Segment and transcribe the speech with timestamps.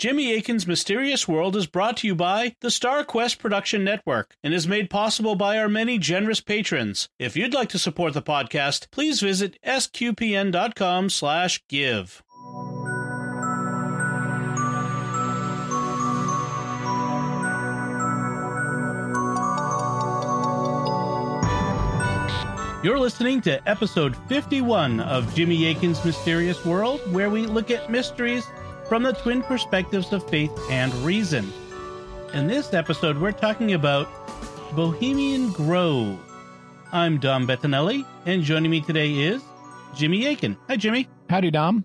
[0.00, 4.54] Jimmy Akin's Mysterious World is brought to you by the Star Quest Production Network and
[4.54, 7.10] is made possible by our many generous patrons.
[7.18, 12.22] If you'd like to support the podcast, please visit sqpn.com slash give.
[22.82, 28.46] You're listening to episode 51 of Jimmy Akin's Mysterious World, where we look at mysteries
[28.90, 31.52] from the twin perspectives of faith and reason.
[32.34, 34.08] In this episode, we're talking about
[34.74, 36.18] Bohemian Grove.
[36.90, 39.44] I'm Dom Bettinelli, and joining me today is
[39.94, 40.56] Jimmy Akin.
[40.66, 41.08] Hi, Jimmy.
[41.28, 41.84] Howdy, Dom.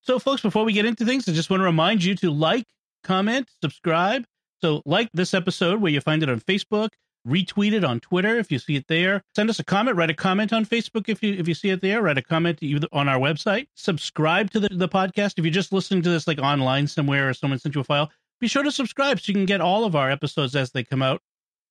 [0.00, 2.64] So, folks, before we get into things, I just want to remind you to like,
[3.04, 4.24] comment, subscribe.
[4.62, 6.88] So, like this episode where you find it on Facebook,
[7.26, 9.22] retweet it on Twitter if you see it there.
[9.34, 11.80] Send us a comment, write a comment on Facebook if you if you see it
[11.80, 12.60] there, write a comment
[12.92, 13.68] on our website.
[13.74, 15.34] Subscribe to the, the podcast.
[15.36, 18.10] If you're just listening to this like online somewhere or someone sent you a file,
[18.40, 21.02] be sure to subscribe so you can get all of our episodes as they come
[21.02, 21.20] out.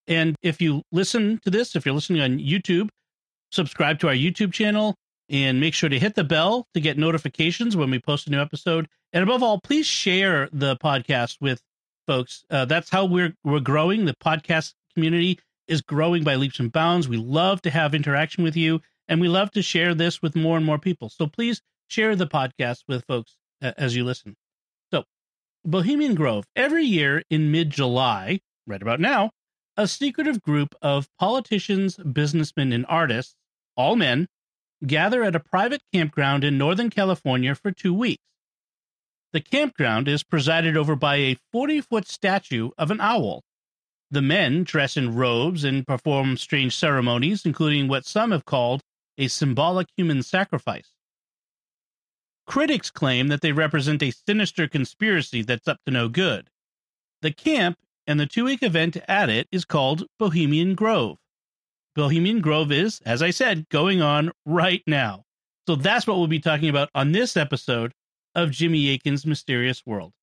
[0.08, 2.90] And if you listen to this, if you're listening on YouTube,
[3.52, 4.96] subscribe to our YouTube channel
[5.30, 8.42] and make sure to hit the bell to get notifications when we post a new
[8.42, 8.88] episode.
[9.14, 11.62] And above all, please share the podcast with
[12.08, 12.44] folks.
[12.50, 14.06] Uh, that's how we're we're growing.
[14.06, 17.08] The podcast community is growing by leaps and bounds.
[17.08, 20.58] We love to have interaction with you, and we love to share this with more
[20.58, 21.08] and more people.
[21.08, 24.36] So please share the podcast with folks uh, as you listen.
[24.92, 25.06] So,
[25.64, 29.32] Bohemian Grove, every year in mid July, right about now,
[29.78, 33.36] a secretive group of politicians, businessmen, and artists,
[33.78, 34.28] all men,
[34.86, 38.24] gather at a private campground in Northern California for two weeks.
[39.32, 43.44] The campground is presided over by a 40 foot statue of an owl
[44.12, 48.82] the men dress in robes and perform strange ceremonies, including what some have called
[49.18, 50.92] a symbolic human sacrifice.
[52.48, 56.50] Critics claim that they represent a sinister conspiracy that's up to no good.
[57.22, 61.18] The camp and the two week event at it is called Bohemian Grove.
[61.96, 65.26] Bohemian Grove is, as I said, going on right now.
[65.68, 67.94] So that's what we'll be talking about on this episode
[68.34, 70.14] of Jimmy Akin's Mysterious World.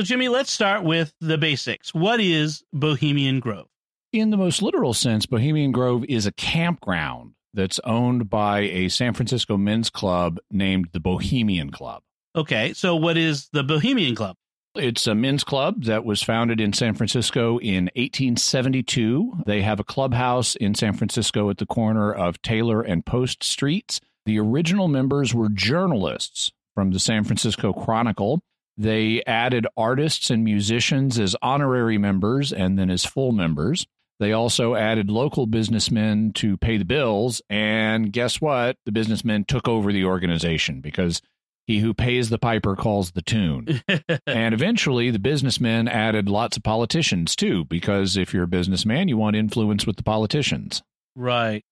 [0.00, 1.92] So, Jimmy, let's start with the basics.
[1.92, 3.66] What is Bohemian Grove?
[4.14, 9.12] In the most literal sense, Bohemian Grove is a campground that's owned by a San
[9.12, 12.02] Francisco men's club named the Bohemian Club.
[12.34, 14.36] Okay, so what is the Bohemian Club?
[14.74, 19.42] It's a men's club that was founded in San Francisco in 1872.
[19.44, 24.00] They have a clubhouse in San Francisco at the corner of Taylor and Post Streets.
[24.24, 28.40] The original members were journalists from the San Francisco Chronicle.
[28.80, 33.86] They added artists and musicians as honorary members and then as full members.
[34.20, 37.42] They also added local businessmen to pay the bills.
[37.50, 38.76] And guess what?
[38.86, 41.20] The businessmen took over the organization because
[41.66, 43.82] he who pays the piper calls the tune.
[44.26, 49.18] and eventually, the businessmen added lots of politicians too, because if you're a businessman, you
[49.18, 50.82] want influence with the politicians.
[51.14, 51.62] Right.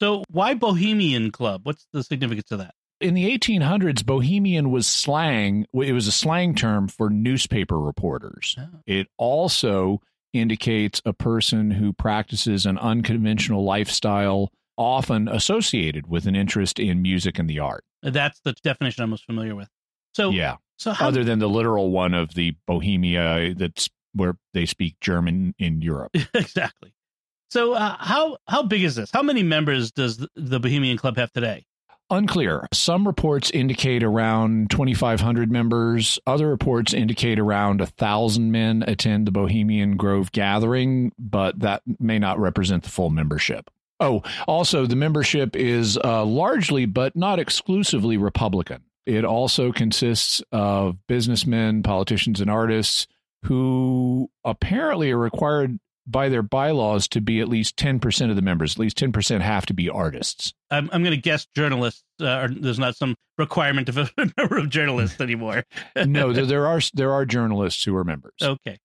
[0.00, 1.62] So, why Bohemian Club?
[1.64, 2.74] What's the significance of that?
[3.00, 5.66] In the 1800s, bohemian was slang.
[5.72, 8.56] It was a slang term for newspaper reporters.
[8.58, 8.80] Oh.
[8.86, 10.00] It also
[10.32, 17.38] indicates a person who practices an unconventional lifestyle, often associated with an interest in music
[17.38, 17.84] and the art.
[18.02, 19.68] That's the definition I'm most familiar with.
[20.14, 20.56] So, yeah.
[20.76, 25.54] So, how, other than the literal one of the Bohemia, that's where they speak German
[25.58, 26.12] in Europe.
[26.34, 26.94] exactly.
[27.50, 29.10] So, uh, how how big is this?
[29.10, 31.64] How many members does the Bohemian Club have today?
[32.10, 32.66] Unclear.
[32.72, 36.18] Some reports indicate around 2,500 members.
[36.26, 42.38] Other reports indicate around 1,000 men attend the Bohemian Grove gathering, but that may not
[42.38, 43.70] represent the full membership.
[44.00, 48.84] Oh, also, the membership is uh, largely, but not exclusively, Republican.
[49.04, 53.06] It also consists of businessmen, politicians, and artists
[53.44, 55.78] who apparently are required
[56.10, 58.72] by their bylaws to be at least 10% of the members.
[58.72, 60.52] At least 10% have to be artists.
[60.70, 62.02] I'm, I'm going to guess journalists.
[62.20, 65.64] Uh, there's not some requirement of a number of journalists anymore.
[65.96, 68.34] no, there, there are there are journalists who are members.
[68.42, 68.78] Okay,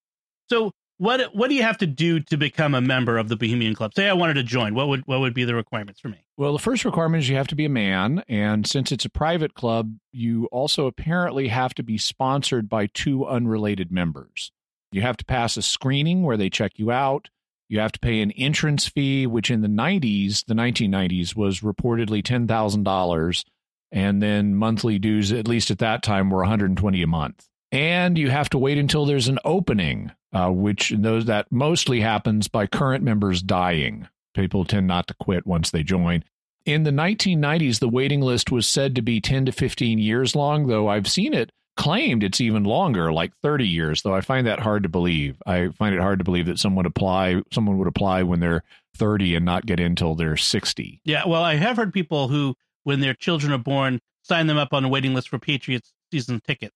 [0.50, 3.76] so what what do you have to do to become a member of the Bohemian
[3.76, 3.94] Club?
[3.96, 4.76] Say I wanted to join.
[4.76, 6.24] What would what would be the requirements for me?
[6.38, 9.10] Well, the first requirement is you have to be a man, and since it's a
[9.10, 14.52] private club, you also apparently have to be sponsored by two unrelated members.
[14.94, 17.30] You have to pass a screening where they check you out.
[17.68, 22.22] You have to pay an entrance fee, which in the 90s, the 1990s, was reportedly
[22.22, 23.46] $10,000.
[23.92, 27.48] And then monthly dues, at least at that time, were 120 a month.
[27.72, 32.48] And you have to wait until there's an opening, uh, which those that mostly happens
[32.48, 34.08] by current members dying.
[34.36, 36.24] People tend not to quit once they join.
[36.66, 40.68] In the 1990s, the waiting list was said to be 10 to 15 years long,
[40.68, 44.60] though I've seen it claimed it's even longer, like 30 years, though I find that
[44.60, 45.42] hard to believe.
[45.46, 48.64] I find it hard to believe that someone apply someone would apply when they're
[48.98, 51.02] 30 and not get in until they're 60.
[51.04, 54.74] Yeah, well, I have heard people who, when their children are born, sign them up
[54.74, 56.76] on a waiting list for Patriots season tickets,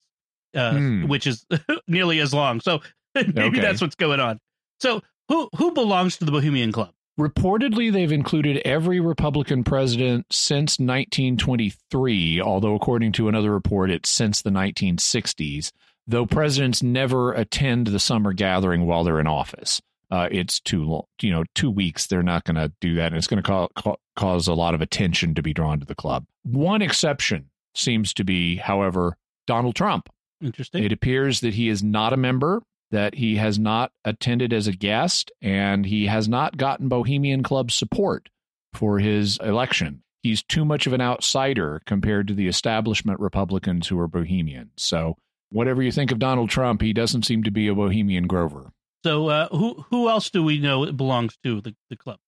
[0.55, 1.07] uh, Hmm.
[1.07, 1.45] which is
[1.87, 2.59] nearly as long.
[2.59, 2.81] So
[3.15, 3.59] maybe Okay.
[3.61, 4.39] that's what's going on.
[4.79, 6.91] So who who belongs to the Bohemian Club?
[7.19, 14.43] Reportedly, they've included every Republican president since 1923, although, according to another report, it's since
[14.43, 15.71] the 1960s,
[16.05, 19.81] though presidents never attend the summer gathering while they're in office.
[20.11, 22.05] Uh, it's too long, you know, two weeks.
[22.05, 23.07] They're not going to do that.
[23.07, 25.85] And it's going to ca- ca- cause a lot of attention to be drawn to
[25.85, 26.25] the club.
[26.43, 29.17] One exception seems to be, however,
[29.47, 30.07] Donald Trump.
[30.41, 30.83] Interesting.
[30.83, 32.61] It appears that he is not a member,
[32.91, 37.71] that he has not attended as a guest, and he has not gotten Bohemian Club
[37.71, 38.29] support
[38.73, 40.03] for his election.
[40.23, 44.71] He's too much of an outsider compared to the establishment Republicans who are Bohemian.
[44.77, 45.15] So,
[45.51, 48.71] whatever you think of Donald Trump, he doesn't seem to be a Bohemian Grover.
[49.03, 52.19] so uh, who who else do we know belongs to the, the club?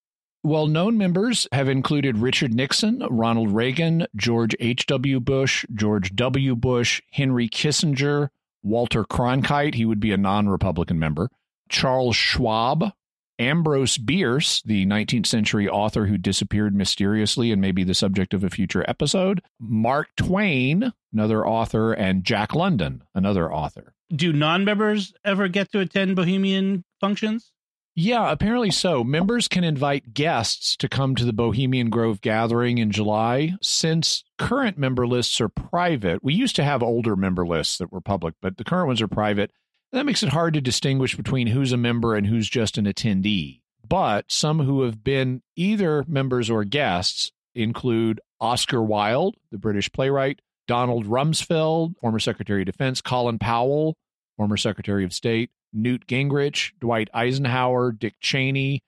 [0.44, 5.20] Well known members have included Richard Nixon, Ronald Reagan, George H.W.
[5.20, 6.56] Bush, George W.
[6.56, 8.30] Bush, Henry Kissinger,
[8.64, 11.30] Walter Cronkite, he would be a non Republican member,
[11.70, 12.92] Charles Schwab,
[13.40, 18.44] Ambrose Bierce, the 19th century author who disappeared mysteriously and may be the subject of
[18.44, 23.94] a future episode, Mark Twain, another author, and Jack London, another author.
[24.14, 27.54] Do non-members ever get to attend Bohemian functions?
[27.96, 29.04] Yeah, apparently so.
[29.04, 33.56] Members can invite guests to come to the Bohemian Grove gathering in July.
[33.62, 38.00] Since current member lists are private, we used to have older member lists that were
[38.00, 39.52] public, but the current ones are private.
[39.92, 43.62] That makes it hard to distinguish between who's a member and who's just an attendee.
[43.86, 50.42] But some who have been either members or guests include Oscar Wilde, the British playwright,
[50.68, 53.98] Donald Rumsfeld, former Secretary of Defense, Colin Powell,
[54.38, 58.82] former Secretary of State, Newt Gingrich, Dwight Eisenhower, Dick Cheney,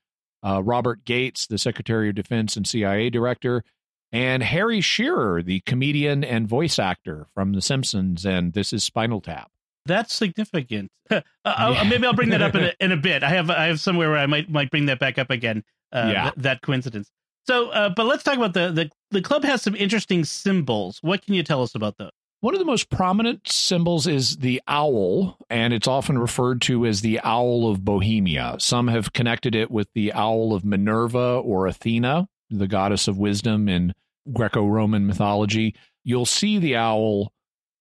[0.44, 3.64] uh, Robert Gates, the Secretary of Defense and CIA Director,
[4.12, 9.22] and Harry Shearer, the comedian and voice actor from The Simpsons and This Is Spinal
[9.22, 9.50] Tap.
[9.86, 10.92] That's significant.
[11.10, 11.84] uh, Yeah.
[11.90, 13.24] Maybe I'll bring that up in a, in a bit.
[13.24, 15.64] I have I have somewhere where I might might bring that back up again.
[15.92, 16.24] Uh, Yeah.
[16.24, 17.10] th- that coincidence.
[17.48, 21.00] So, uh, but let's talk about the, the the club has some interesting symbols.
[21.02, 22.12] What can you tell us about those?
[22.42, 27.02] One of the most prominent symbols is the owl, and it's often referred to as
[27.02, 28.56] the owl of Bohemia.
[28.58, 33.70] Some have connected it with the owl of Minerva or Athena, the goddess of wisdom
[33.70, 33.94] in
[34.34, 35.76] Greco Roman mythology.
[36.04, 37.32] You'll see the owl,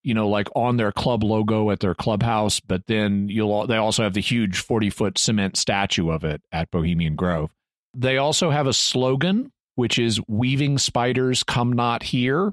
[0.03, 4.03] you know, like on their club logo at their clubhouse, but then you'll they also
[4.03, 7.51] have the huge 40 foot cement statue of it at Bohemian Grove.
[7.97, 12.53] They also have a slogan, which is Weaving spiders come not here.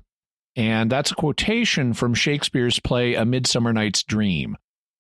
[0.57, 4.57] And that's a quotation from Shakespeare's play A Midsummer Night's Dream.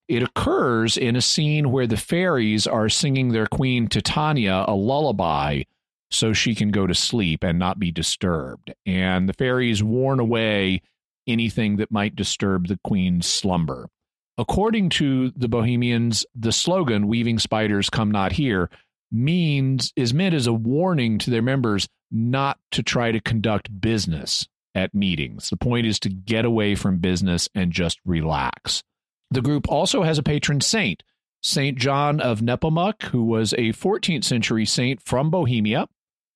[0.07, 5.63] It occurs in a scene where the fairies are singing their queen Titania a lullaby
[6.11, 8.71] so she can go to sleep and not be disturbed.
[8.85, 10.83] And the fairies warn away
[11.27, 13.89] anything that might disturb the queen's slumber.
[14.37, 18.69] According to the Bohemians, the slogan, Weaving Spiders Come Not Here,
[19.11, 24.47] means is meant as a warning to their members not to try to conduct business
[24.75, 25.49] at meetings.
[25.49, 28.83] The point is to get away from business and just relax.
[29.31, 31.03] The group also has a patron saint,
[31.41, 35.87] Saint John of Nepomuk, who was a 14th century saint from Bohemia,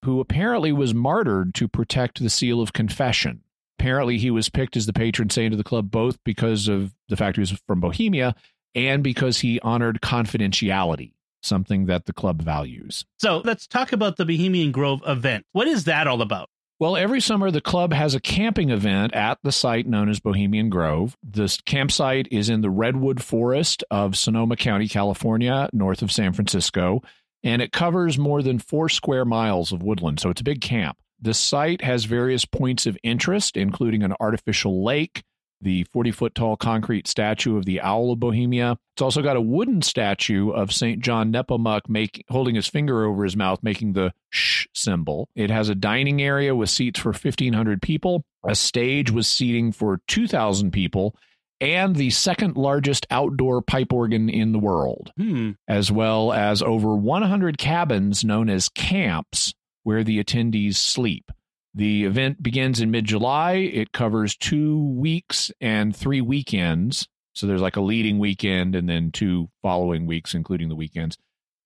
[0.06, 3.44] who apparently was martyred to protect the seal of confession.
[3.80, 7.18] Apparently, he was picked as the patron saint of the club both because of the
[7.18, 8.36] fact he was from Bohemia
[8.76, 13.06] and because he honored confidentiality, something that the club values.
[13.18, 15.46] So let's talk about the Bohemian Grove event.
[15.52, 16.50] What is that all about?
[16.82, 20.72] Well, every summer the club has a camping event at the site known as Bohemian
[20.72, 21.16] Grove.
[21.22, 27.04] This campsite is in the Redwood Forest of Sonoma County, California, north of San Francisco,
[27.44, 30.98] and it covers more than four square miles of woodland, so it's a big camp.
[31.22, 35.22] The site has various points of interest, including an artificial lake,
[35.62, 38.78] the 40 foot tall concrete statue of the Owl of Bohemia.
[38.96, 41.02] It's also got a wooden statue of St.
[41.02, 45.30] John Nepomuk make, holding his finger over his mouth, making the shh symbol.
[45.36, 50.02] It has a dining area with seats for 1,500 people, a stage with seating for
[50.08, 51.16] 2,000 people,
[51.60, 55.52] and the second largest outdoor pipe organ in the world, Hmm.
[55.68, 59.54] as well as over 100 cabins known as camps
[59.84, 61.32] where the attendees sleep.
[61.74, 63.54] The event begins in mid July.
[63.54, 67.08] It covers two weeks and three weekends.
[67.34, 71.18] So there's like a leading weekend and then two following weeks, including the weekends.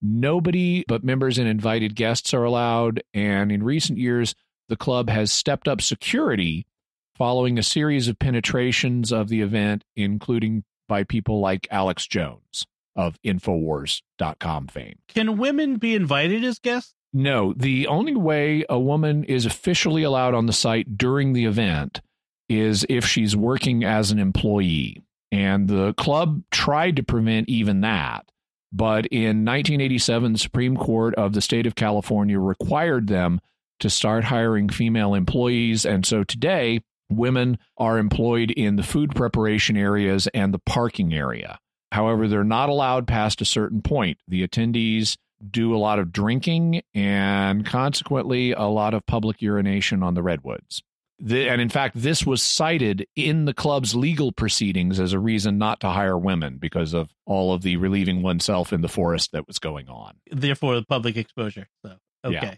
[0.02, 3.02] Nobody but members and invited guests are allowed.
[3.14, 4.36] And in recent years,
[4.70, 6.68] the club has stepped up security
[7.16, 13.20] following a series of penetrations of the event, including by people like Alex Jones of
[13.24, 15.00] Infowars.com fame.
[15.08, 16.94] Can women be invited as guests?
[17.18, 22.02] No, the only way a woman is officially allowed on the site during the event
[22.50, 25.02] is if she's working as an employee.
[25.32, 28.30] And the club tried to prevent even that.
[28.74, 33.40] But in 1987, the Supreme Court of the state of California required them
[33.80, 35.86] to start hiring female employees.
[35.86, 41.60] And so today, women are employed in the food preparation areas and the parking area.
[41.94, 44.18] However, they're not allowed past a certain point.
[44.28, 45.16] The attendees
[45.52, 50.84] do a lot of drinking and consequently a lot of public urination on the redwoods.
[51.18, 55.58] The, and in fact, this was cited in the club's legal proceedings as a reason
[55.58, 59.48] not to hire women because of all of the relieving oneself in the forest that
[59.48, 60.16] was going on.
[60.30, 61.68] Therefore, the public exposure.
[61.86, 62.34] So, okay.
[62.34, 62.56] Yeah.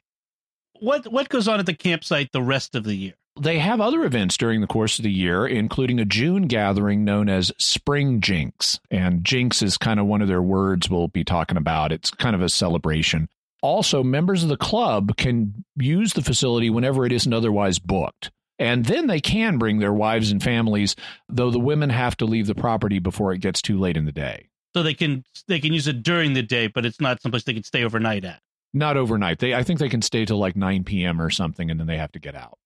[0.80, 3.14] What what goes on at the campsite the rest of the year?
[3.40, 7.30] They have other events during the course of the year, including a June gathering known
[7.30, 8.80] as Spring Jinks.
[8.90, 11.92] And Jinks is kind of one of their words we'll be talking about.
[11.92, 13.30] It's kind of a celebration.
[13.62, 18.32] Also, members of the club can use the facility whenever it isn't otherwise booked.
[18.60, 20.96] And then they can bring their wives and families,
[21.30, 24.12] though the women have to leave the property before it gets too late in the
[24.12, 24.50] day.
[24.76, 27.54] So they can they can use it during the day, but it's not someplace they
[27.54, 28.42] can stay overnight at.
[28.74, 29.40] Not overnight.
[29.40, 31.22] They I think they can stay till like 9 p.m.
[31.22, 32.58] or something and then they have to get out.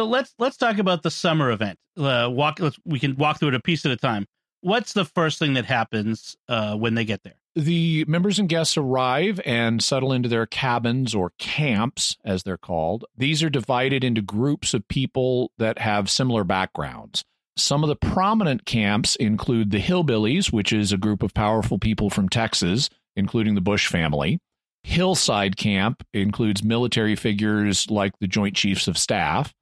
[0.00, 1.78] So let's let's talk about the summer event.
[1.94, 2.58] Uh, walk.
[2.58, 4.24] Let's we can walk through it a piece at a time.
[4.62, 7.34] What's the first thing that happens uh, when they get there?
[7.54, 13.04] The members and guests arrive and settle into their cabins or camps, as they're called.
[13.14, 17.22] These are divided into groups of people that have similar backgrounds.
[17.58, 22.08] Some of the prominent camps include the Hillbillies, which is a group of powerful people
[22.08, 24.38] from Texas, including the Bush family.
[24.82, 29.52] Hillside Camp includes military figures like the Joint Chiefs of Staff.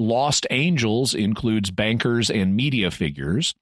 [0.00, 3.54] Lost Angels includes bankers and media figures.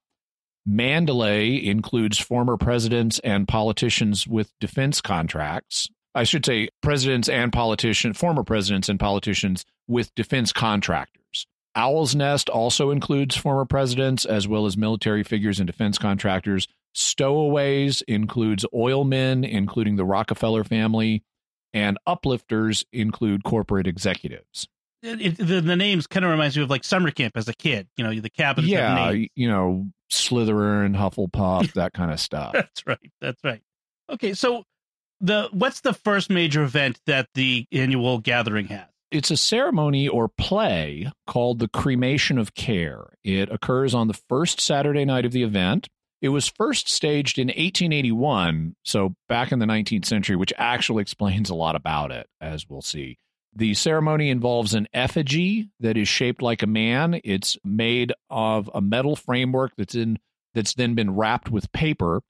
[0.64, 5.90] Mandalay includes former presidents and politicians with defense contracts.
[6.14, 11.48] I should say presidents and politicians, former presidents and politicians with defense contractors.
[11.74, 16.68] Owl's Nest also includes former presidents as well as military figures and defense contractors.
[16.94, 21.24] Stowaways includes oil men, including the Rockefeller family,
[21.74, 24.68] and uplifters include corporate executives.
[25.02, 27.88] It, the, the names kind of reminds me of like summer camp as a kid.
[27.96, 28.70] You know, the cabins.
[28.72, 32.52] have yeah, you know, Slytherin, Hufflepuff, that kind of stuff.
[32.54, 33.12] That's right.
[33.20, 33.62] That's right.
[34.10, 34.64] Okay, so
[35.20, 38.86] the what's the first major event that the annual gathering has?
[39.10, 43.06] It's a ceremony or play called the Cremation of Care.
[43.24, 45.88] It occurs on the first Saturday night of the event.
[46.20, 51.48] It was first staged in 1881, so back in the 19th century, which actually explains
[51.48, 53.18] a lot about it, as we'll see.
[53.58, 57.20] The ceremony involves an effigy that is shaped like a man.
[57.24, 60.20] It's made of a metal framework that's in
[60.54, 62.22] that's then been wrapped with paper,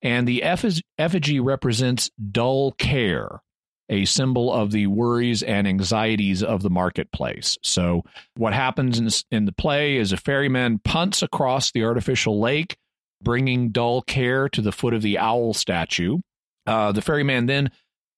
[0.00, 3.42] and the effigy, represents dull care,
[3.90, 7.58] a symbol of the worries and anxieties of the marketplace.
[7.62, 8.04] So,
[8.38, 12.78] what happens in, in the play is a ferryman punts across the artificial lake,
[13.22, 16.20] bringing dull care to the foot of the owl statue.
[16.66, 17.70] Uh, the ferryman then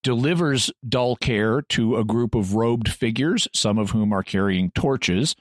[0.04, 5.34] delivers dull care to a group of robed figures, some of whom are carrying torches.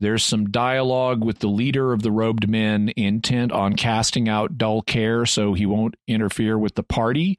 [0.00, 4.82] There's some dialogue with the leader of the robed men intent on casting out dull
[4.82, 7.38] care so he won't interfere with the party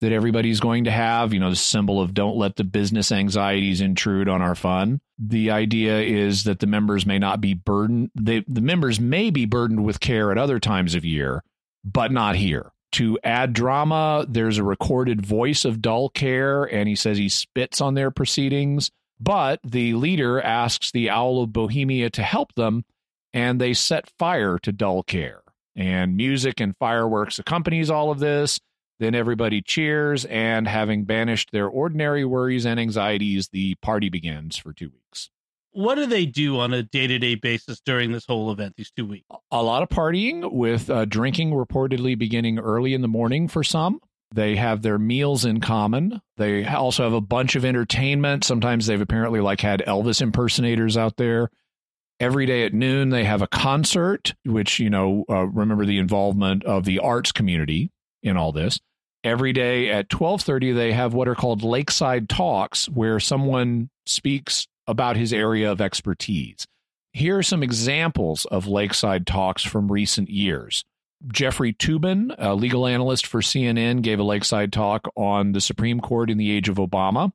[0.00, 1.34] that everybody's going to have.
[1.34, 5.00] You know, the symbol of don't let the business anxieties intrude on our fun.
[5.18, 8.10] The idea is that the members may not be burdened.
[8.14, 11.42] They, the members may be burdened with care at other times of year,
[11.84, 14.26] but not here to add drama.
[14.28, 18.90] There's a recorded voice of dull care, and he says he spits on their proceedings.
[19.20, 22.84] But the leader asks the Owl of Bohemia to help them,
[23.32, 25.42] and they set fire to dull care.
[25.74, 28.60] And music and fireworks accompanies all of this.
[29.00, 34.72] Then everybody cheers, and having banished their ordinary worries and anxieties, the party begins for
[34.72, 35.30] two weeks
[35.72, 39.26] what do they do on a day-to-day basis during this whole event these two weeks?
[39.50, 44.00] A lot of partying with uh, drinking reportedly beginning early in the morning for some.
[44.34, 46.20] They have their meals in common.
[46.36, 48.44] They also have a bunch of entertainment.
[48.44, 51.50] Sometimes they've apparently like had elvis impersonators out there.
[52.20, 56.64] Every day at noon they have a concert which you know uh, remember the involvement
[56.64, 57.90] of the arts community
[58.22, 58.80] in all this.
[59.24, 65.16] Every day at 12:30 they have what are called lakeside talks where someone speaks about
[65.16, 66.66] his area of expertise.
[67.12, 70.84] Here are some examples of lakeside talks from recent years.
[71.32, 76.30] Jeffrey Toobin, a legal analyst for CNN, gave a lakeside talk on the Supreme Court
[76.30, 77.32] in the age of Obama.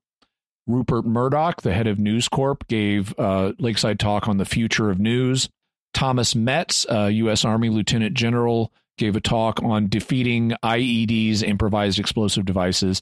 [0.67, 4.99] Rupert Murdoch, the head of News Corp, gave a Lakeside Talk on the future of
[4.99, 5.49] news.
[5.93, 7.43] Thomas Metz, uh, U.S.
[7.43, 13.01] Army Lieutenant General, gave a talk on defeating IEDs, improvised explosive devices,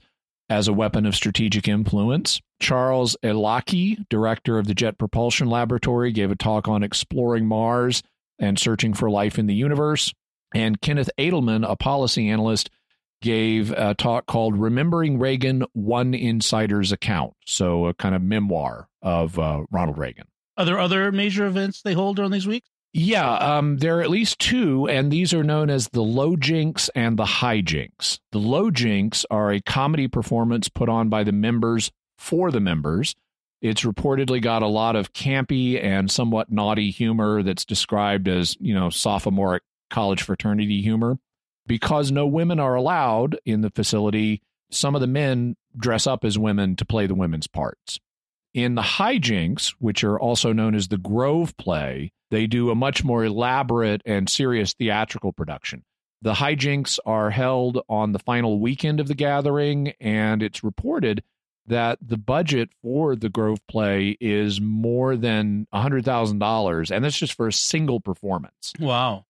[0.51, 2.41] as a weapon of strategic influence.
[2.59, 8.03] Charles Elachi, director of the Jet Propulsion Laboratory, gave a talk on exploring Mars
[8.37, 10.13] and searching for life in the universe.
[10.53, 12.69] And Kenneth Adelman, a policy analyst,
[13.21, 17.33] gave a talk called Remembering Reagan One Insider's Account.
[17.45, 20.25] So, a kind of memoir of uh, Ronald Reagan.
[20.57, 22.69] Are there other major events they hold during these weeks?
[22.93, 26.89] Yeah, um, there are at least two, and these are known as the low jinks
[26.93, 28.19] and the high jinks.
[28.31, 33.15] The low jinks are a comedy performance put on by the members for the members.
[33.61, 38.73] It's reportedly got a lot of campy and somewhat naughty humor that's described as, you
[38.73, 41.17] know, sophomoric college fraternity humor.
[41.67, 46.37] Because no women are allowed in the facility, some of the men dress up as
[46.37, 47.99] women to play the women's parts.
[48.53, 53.03] In the hijinks, which are also known as the Grove play, they do a much
[53.03, 55.83] more elaborate and serious theatrical production.
[56.21, 61.23] The hijinks are held on the final weekend of the gathering, and it's reported
[61.67, 67.47] that the budget for the Grove play is more than $100,000, and that's just for
[67.47, 68.73] a single performance.
[68.79, 69.25] Wow.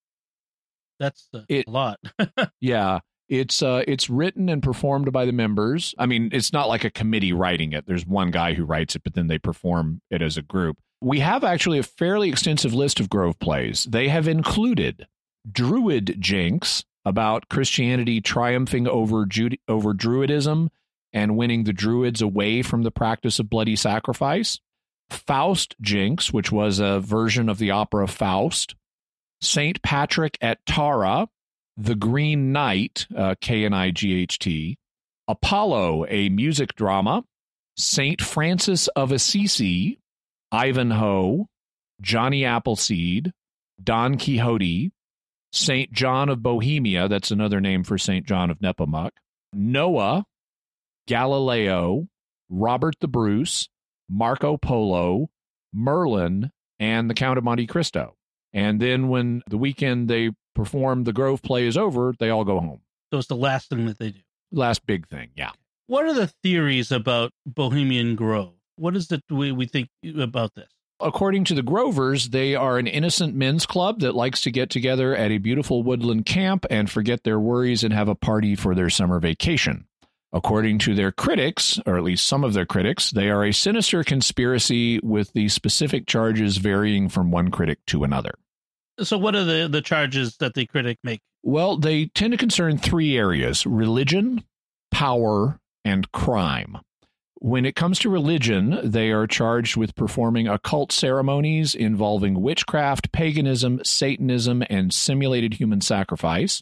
[0.99, 1.99] That's uh, a It- lot.
[2.59, 2.99] Yeah.
[3.31, 5.95] It's uh it's written and performed by the members.
[5.97, 7.85] I mean, it's not like a committee writing it.
[7.88, 10.79] There's one guy who writes it, but then they perform it as a group.
[11.00, 13.88] We have actually a fairly extensive list of Grove plays.
[13.89, 15.07] They have included
[15.50, 20.67] Druid Jinks about Christianity triumphing over Jude- over Druidism
[21.13, 24.59] and winning the Druids away from the practice of bloody sacrifice.
[25.09, 28.75] Faust Jinks, which was a version of the opera Faust.
[29.41, 31.27] Saint Patrick at Tara,
[31.81, 34.77] the Green Knight, uh, K N I G H T,
[35.27, 37.23] Apollo, a music drama,
[37.75, 40.00] Saint Francis of Assisi,
[40.51, 41.45] Ivanhoe,
[42.00, 43.31] Johnny Appleseed,
[43.83, 44.91] Don Quixote,
[45.51, 49.11] Saint John of Bohemia, that's another name for Saint John of Nepomuk,
[49.51, 50.25] Noah,
[51.07, 52.07] Galileo,
[52.50, 53.70] Robert the Bruce,
[54.07, 55.29] Marco Polo,
[55.74, 58.15] Merlin, and the Count of Monte Cristo.
[58.53, 62.59] And then when the weekend they perform the Grove play is over, they all go
[62.59, 62.81] home.
[63.11, 64.20] so it's the last thing that they do.
[64.51, 65.51] Last big thing, yeah.
[65.87, 68.53] What are the theories about Bohemian Grove?
[68.75, 70.70] What is it we, we think about this?
[71.00, 75.16] According to the Grovers, they are an innocent men's club that likes to get together
[75.16, 78.90] at a beautiful woodland camp and forget their worries and have a party for their
[78.90, 79.85] summer vacation.
[80.31, 84.03] According to their critics, or at least some of their critics, they are a sinister
[84.03, 88.35] conspiracy with the specific charges varying from one critic to another.
[88.99, 91.21] So, what are the, the charges that the critic make?
[91.43, 94.43] Well, they tend to concern three areas religion,
[94.91, 96.77] power, and crime.
[97.35, 103.83] When it comes to religion, they are charged with performing occult ceremonies involving witchcraft, paganism,
[103.83, 106.61] Satanism, and simulated human sacrifice.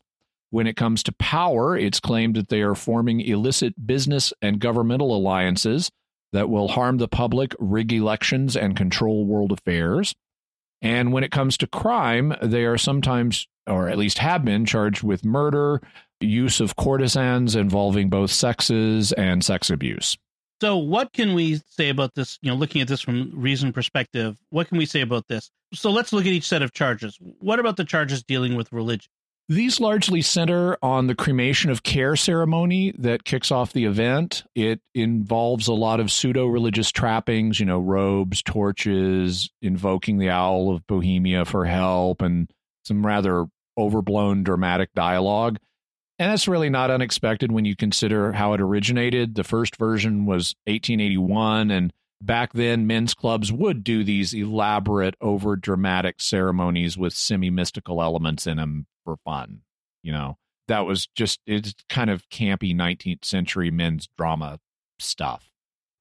[0.51, 5.13] When it comes to power, it's claimed that they are forming illicit business and governmental
[5.13, 5.91] alliances
[6.31, 10.15] that will harm the public, rig elections, and control world affairs.
[10.81, 15.03] And when it comes to crime, they are sometimes, or at least have been, charged
[15.03, 15.81] with murder,
[16.21, 20.17] use of courtesans involving both sexes, and sex abuse.
[20.61, 22.37] So, what can we say about this?
[22.41, 25.51] You know, looking at this from reason perspective, what can we say about this?
[25.73, 27.17] So, let's look at each set of charges.
[27.19, 29.09] What about the charges dealing with religion?
[29.51, 34.43] These largely center on the cremation of care ceremony that kicks off the event.
[34.53, 40.71] It involves a lot of pseudo religious trappings, you know, robes, torches, invoking the owl
[40.71, 42.47] of Bohemia for help, and
[42.85, 45.57] some rather overblown dramatic dialogue.
[46.19, 49.33] And that's really not unexpected when you consider how it originated.
[49.33, 55.55] The first version was 1881, and back then men's clubs would do these elaborate, over
[55.55, 59.61] dramatic ceremonies with semi mystical elements in them for fun.
[60.03, 64.59] You know, that was just, it's kind of campy 19th century men's drama
[64.99, 65.49] stuff.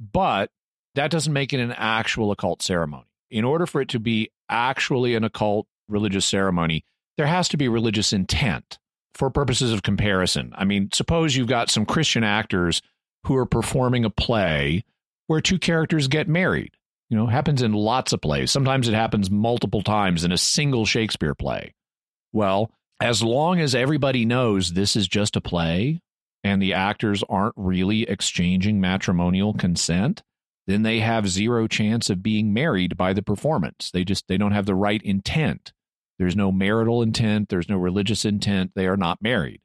[0.01, 0.51] But
[0.95, 3.05] that doesn't make it an actual occult ceremony.
[3.31, 6.85] In order for it to be actually an occult religious ceremony,
[7.17, 8.79] there has to be religious intent
[9.15, 10.53] for purposes of comparison.
[10.57, 12.81] I mean, suppose you've got some Christian actors
[13.27, 14.85] who are performing a play
[15.27, 16.73] where two characters get married.
[17.11, 18.51] You know, happens in lots of plays.
[18.51, 21.75] Sometimes it happens multiple times in a single Shakespeare play.
[22.33, 26.01] Well, as long as everybody knows this is just a play
[26.43, 30.23] and the actors aren't really exchanging matrimonial consent,
[30.67, 33.91] then they have zero chance of being married by the performance.
[33.91, 35.73] They just they don't have the right intent.
[36.19, 39.61] There's no marital intent, there's no religious intent, they are not married.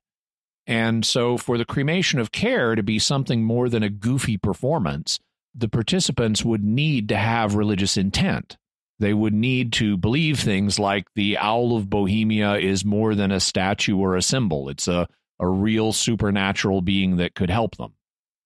[0.68, 5.20] And so for the cremation of care to be something more than a goofy performance,
[5.54, 8.58] the participants would need to have religious intent.
[9.04, 13.42] They would need to believe things like the Owl of Bohemia is more than a
[13.42, 14.70] statue or a symbol.
[14.70, 15.10] It's a,
[15.42, 17.96] a real supernatural being that could help them.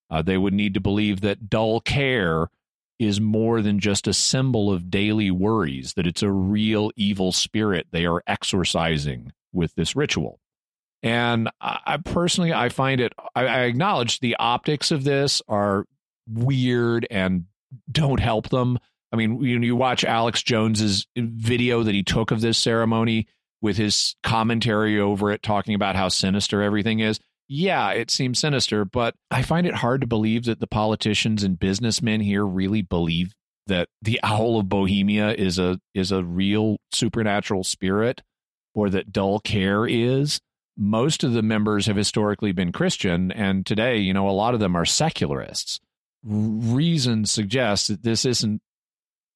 [0.10, 2.50] Uh, they would need to believe that dull care
[2.98, 7.86] is more than just a symbol of daily worries, that it's a real evil spirit
[7.92, 10.40] they are exorcising with this ritual.
[11.04, 15.86] And I, personally, I find it, I, I acknowledge the optics of this are
[16.28, 17.46] weird and
[17.92, 18.80] don't help them.
[19.12, 23.28] I mean, you, you watch Alex Jones's video that he took of this ceremony
[23.62, 27.20] with his commentary over it, talking about how sinister everything is.
[27.50, 31.58] Yeah, it seems sinister, but I find it hard to believe that the politicians and
[31.58, 33.34] businessmen here really believe
[33.68, 38.22] that the owl of Bohemia is a is a real supernatural spirit
[38.74, 40.40] or that dull care is.
[40.78, 44.60] Most of the members have historically been Christian, and today, you know, a lot of
[44.60, 45.80] them are secularists.
[46.24, 48.62] Reason suggests that this isn't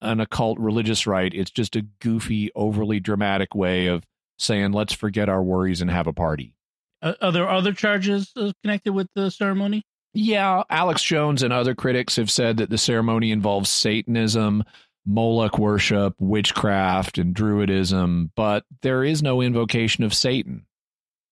[0.01, 1.33] an occult religious rite.
[1.33, 4.05] It's just a goofy, overly dramatic way of
[4.39, 6.55] saying, let's forget our worries and have a party.
[7.01, 9.83] Uh, are there other charges uh, connected with the ceremony?
[10.13, 14.63] Yeah, Alex Jones and other critics have said that the ceremony involves Satanism,
[15.05, 20.65] Moloch worship, witchcraft, and Druidism, but there is no invocation of Satan.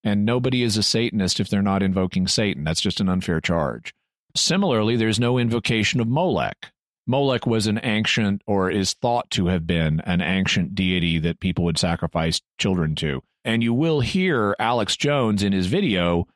[0.04, 2.64] And nobody is a Satanist if they're not invoking Satan.
[2.64, 3.94] That's just an unfair charge.
[4.36, 6.72] Similarly, there's no invocation of Molech.
[7.10, 11.64] Molech was an ancient, or is thought to have been an ancient deity that people
[11.64, 13.24] would sacrifice children to.
[13.44, 16.28] And you will hear Alex Jones in his video,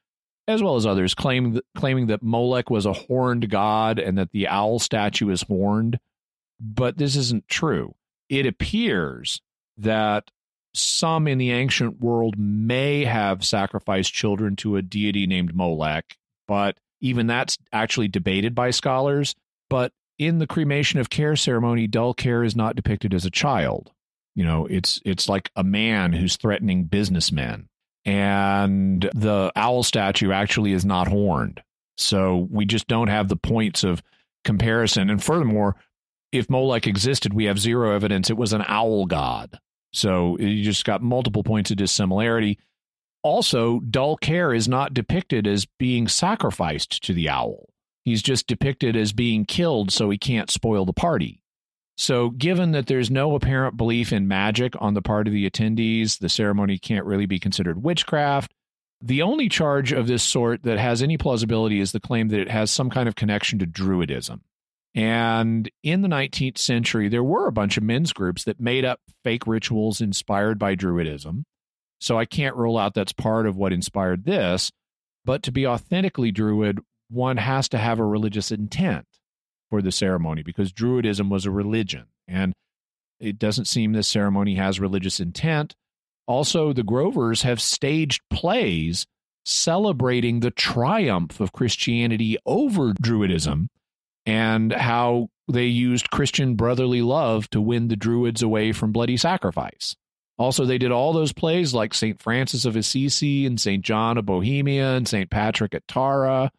[0.47, 4.47] as well as others, claim, claiming that Molech was a horned god and that the
[4.47, 5.99] owl statue is horned.
[6.59, 7.93] But this isn't true.
[8.27, 9.41] It appears
[9.77, 10.31] that
[10.73, 16.79] some in the ancient world may have sacrificed children to a deity named Molech, but
[16.99, 19.35] even that's actually debated by scholars.
[19.69, 23.91] But in the cremation of care ceremony, dull care is not depicted as a child.
[24.35, 27.67] You know, it's it's like a man who's threatening businessmen.
[28.05, 31.61] And the owl statue actually is not horned.
[31.97, 34.01] So we just don't have the points of
[34.43, 35.09] comparison.
[35.09, 35.75] And furthermore,
[36.31, 39.59] if Molech existed, we have zero evidence it was an owl god.
[39.93, 42.57] So you just got multiple points of dissimilarity.
[43.21, 47.69] Also, dull care is not depicted as being sacrificed to the owl.
[48.03, 51.41] He's just depicted as being killed so he can't spoil the party.
[51.95, 56.19] So, given that there's no apparent belief in magic on the part of the attendees,
[56.19, 58.51] the ceremony can't really be considered witchcraft.
[58.99, 62.49] The only charge of this sort that has any plausibility is the claim that it
[62.49, 64.39] has some kind of connection to Druidism.
[64.95, 68.99] And in the 19th century, there were a bunch of men's groups that made up
[69.23, 71.43] fake rituals inspired by Druidism.
[71.99, 74.71] So I can't rule out that's part of what inspired this.
[75.25, 76.79] But to be authentically Druid,
[77.13, 79.05] one has to have a religious intent
[79.69, 82.05] for the ceremony because Druidism was a religion.
[82.27, 82.53] And
[83.19, 85.75] it doesn't seem this ceremony has religious intent.
[86.27, 89.05] Also, the Grovers have staged plays
[89.45, 93.67] celebrating the triumph of Christianity over Druidism
[94.25, 99.95] and how they used Christian brotherly love to win the Druids away from bloody sacrifice.
[100.37, 102.21] Also, they did all those plays like St.
[102.21, 103.83] Francis of Assisi and St.
[103.83, 105.29] John of Bohemia and St.
[105.29, 106.51] Patrick at Tara.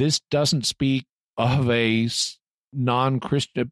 [0.00, 1.04] This doesn't speak
[1.36, 2.08] of a
[2.72, 3.70] non-Christian,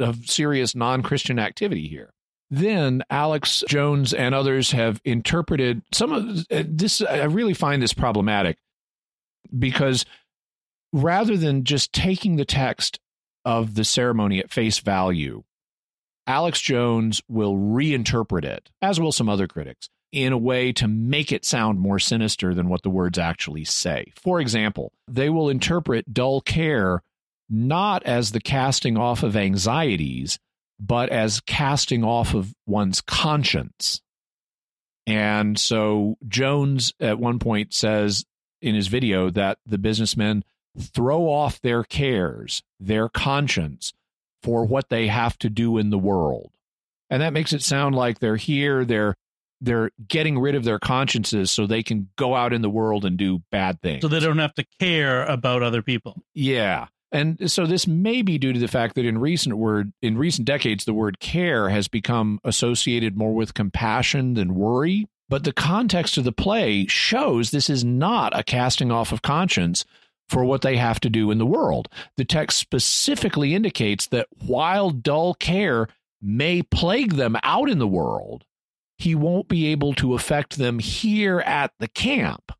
[0.00, 2.12] of serious non-Christian activity here.
[2.50, 7.00] Then Alex Jones and others have interpreted some of uh, this.
[7.00, 8.58] I really find this problematic
[9.56, 10.04] because
[10.92, 12.98] rather than just taking the text
[13.44, 15.44] of the ceremony at face value,
[16.26, 21.32] Alex Jones will reinterpret it, as will some other critics, in a way to make
[21.32, 24.12] it sound more sinister than what the words actually say.
[24.16, 27.02] For example, they will interpret dull care
[27.50, 30.38] not as the casting off of anxieties,
[30.78, 34.00] but as casting off of one's conscience.
[35.06, 38.24] And so Jones at one point says
[38.60, 40.44] in his video that the businessmen
[40.78, 43.92] throw off their cares, their conscience
[44.42, 46.52] for what they have to do in the world.
[47.10, 49.16] And that makes it sound like they're here, they're
[49.60, 53.16] they're getting rid of their consciences so they can go out in the world and
[53.16, 54.02] do bad things.
[54.02, 56.22] So they don't have to care about other people.
[56.34, 56.86] Yeah.
[57.10, 60.46] And so this may be due to the fact that in recent word in recent
[60.46, 66.18] decades the word care has become associated more with compassion than worry, but the context
[66.18, 69.84] of the play shows this is not a casting off of conscience
[70.28, 71.88] for what they have to do in the world.
[72.18, 75.88] The text specifically indicates that while dull care
[76.20, 78.44] may plague them out in the world,
[78.98, 82.52] he won't be able to affect them here at the camp.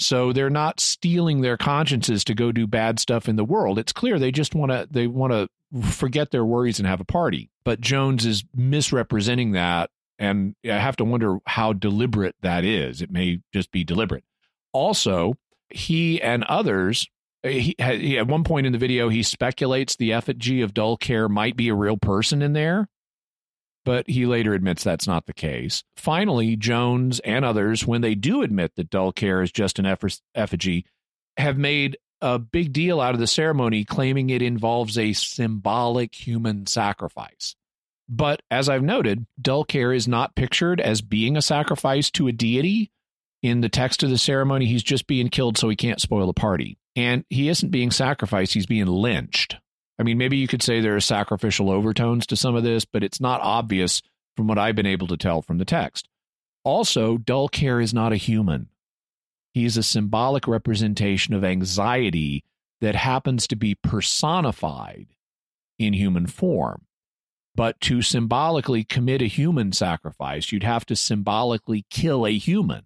[0.00, 3.78] So they're not stealing their consciences to go do bad stuff in the world.
[3.78, 5.48] It's clear they just want to they want to
[5.90, 7.50] forget their worries and have a party.
[7.64, 13.02] But Jones is misrepresenting that and I have to wonder how deliberate that is.
[13.02, 14.24] It may just be deliberate.
[14.72, 15.34] Also,
[15.70, 17.08] he and others
[17.42, 20.96] eh, he, he, at one point in the video he speculates the effigy of dull
[20.96, 22.88] care might be a real person in there
[23.88, 25.82] but he later admits that's not the case.
[25.96, 29.86] Finally jones and others when they do admit that dull care is just an
[30.34, 30.84] effigy
[31.38, 36.66] have made a big deal out of the ceremony claiming it involves a symbolic human
[36.66, 37.56] sacrifice.
[38.10, 42.32] But as i've noted dull care is not pictured as being a sacrifice to a
[42.32, 42.90] deity.
[43.42, 46.34] In the text of the ceremony he's just being killed so he can't spoil the
[46.34, 46.76] party.
[46.94, 49.56] And he isn't being sacrificed, he's being lynched.
[49.98, 53.02] I mean, maybe you could say there are sacrificial overtones to some of this, but
[53.02, 54.00] it's not obvious
[54.36, 56.08] from what I've been able to tell from the text.
[56.64, 58.68] Also, dull care is not a human.
[59.52, 62.44] He is a symbolic representation of anxiety
[62.80, 65.08] that happens to be personified
[65.78, 66.82] in human form.
[67.56, 72.82] But to symbolically commit a human sacrifice, you'd have to symbolically kill a human.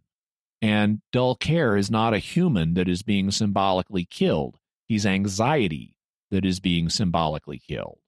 [0.63, 4.57] And dull care is not a human that is being symbolically killed.
[4.89, 5.95] He's anxiety
[6.33, 7.99] that is being symbolically killed.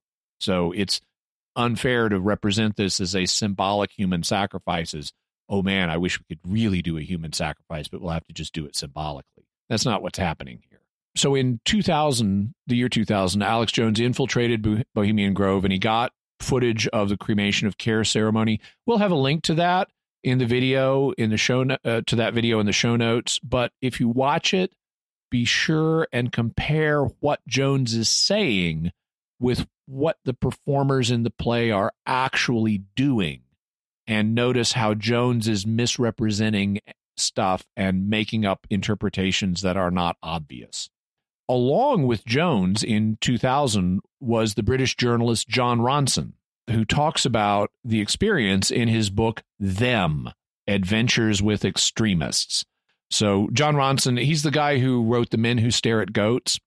[0.41, 1.01] So it's
[1.55, 5.13] unfair to represent this as a symbolic human sacrifice as,
[5.49, 8.35] oh man, I wish we could really do a human sacrifice, but we'll have to
[8.35, 9.45] just do it symbolically.
[9.69, 10.81] That's not what's happening here.
[11.17, 16.11] So in 2000, the year 2000, Alex Jones infiltrated Bohemian Grove and he got
[16.41, 18.61] footage of the cremation of care ceremony.
[18.87, 19.89] We'll have a link to that
[20.25, 23.71] in the video in the show uh, to that video in the show notes but
[23.83, 24.73] if you watch it
[25.35, 28.93] be sure and compare what jones is saying
[29.41, 33.41] with what the performers in the play are actually doing
[34.07, 36.79] and notice how jones is misrepresenting
[37.17, 40.89] stuff and making up interpretations that are not obvious
[41.49, 46.35] along with jones in 2000 was the british journalist Jon Ronson
[46.71, 50.31] who talks about the experience in his book, Them
[50.67, 52.65] Adventures with Extremists.
[53.11, 56.59] So, Jon Ronson, he's the guy who wrote The Men Who Stare at Goats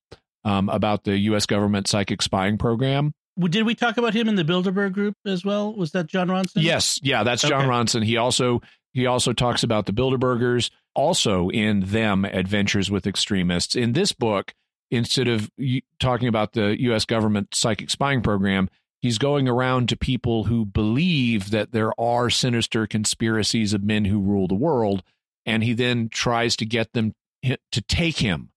[0.46, 1.46] um, about the U.S.
[1.46, 3.14] government psychic spying program.
[3.40, 5.74] Did we talk about him in the Bilderberg group as well?
[5.74, 6.64] Was that Jon Ronson?
[6.64, 7.00] Yes.
[7.04, 7.54] Yeah, that's okay.
[7.54, 8.04] Ronson.
[8.04, 8.62] He also
[8.94, 13.76] he also talks about the Bilderbergers, also in Them Adventures with Extremists.
[13.76, 14.56] In this book,
[14.90, 15.52] instead of
[16.00, 17.06] talking about the U.S.
[17.06, 18.70] government psychic spying program,
[19.00, 24.20] he's going around to people who believe that there are sinister conspiracies of men who
[24.20, 25.04] rule the world
[25.48, 28.52] and he then tries to get them to take him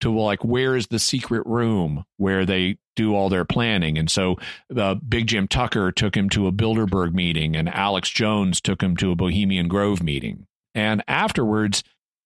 [0.00, 3.96] to like where is the secret room where they do all their planning?
[3.96, 4.36] And so
[4.76, 8.96] uh, big jim tucker took him to a bilderberg meeting and alex jones took him
[8.98, 10.46] to a bohemian grove meeting.
[10.74, 11.82] And afterwards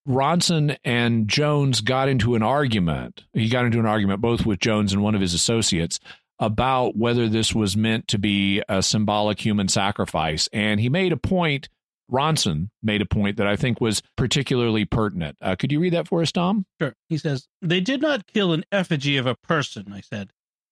[0.09, 3.25] ronson and jones got into an argument.
[3.33, 6.01] He got into an argument both with jones and one of his associates
[6.41, 10.49] about whether this was meant to be a symbolic human sacrifice.
[10.53, 11.69] And he made a point,
[12.11, 15.37] Ronson made a point that I think was particularly pertinent.
[15.41, 16.67] Uh, could you read that for us, Dom?
[16.81, 16.95] Sure.
[17.09, 20.31] He says, They did not kill an effigy of a person, I said.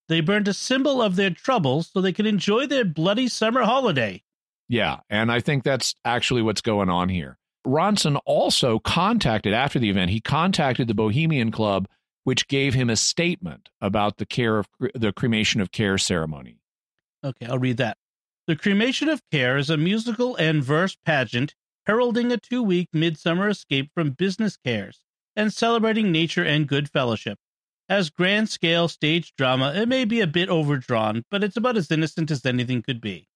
[0.09, 4.23] They burned a symbol of their troubles so they could enjoy their bloody summer holiday.
[4.69, 4.99] Yeah.
[5.11, 7.39] And I think that's actually what's going on here.
[7.67, 11.89] Ronson also contacted, after the event, he contacted the Bohemian Club
[12.27, 16.59] which gave him a statement about the care of the cremation of care ceremony.
[17.23, 17.99] Okay, I'll read that.
[18.47, 21.57] The cremation of care is a musical and verse pageant
[21.87, 25.01] heralding a two week midsummer escape from business cares
[25.35, 27.39] and celebrating nature and good fellowship.
[27.89, 31.91] As grand scale stage drama, it may be a bit overdrawn, but it's about as
[31.91, 33.29] innocent as anything could be.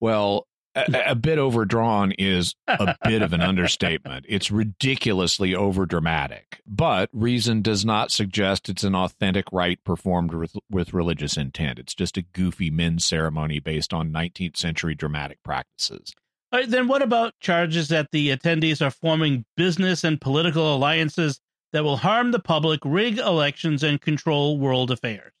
[0.00, 0.46] Well,
[0.86, 4.26] a, a, bit overdrawn is a bit of an understatement.
[4.28, 10.94] It's ridiculously overdramatic, but reason does not suggest it's an authentic rite performed with, with
[10.94, 11.78] religious intent.
[11.78, 16.14] It's just a goofy men's ceremony based on 19th century dramatic practices.
[16.52, 21.40] All right, then what about charges that the attendees are forming business and political alliances
[21.72, 25.32] that will harm the public, rig elections, and control world affairs?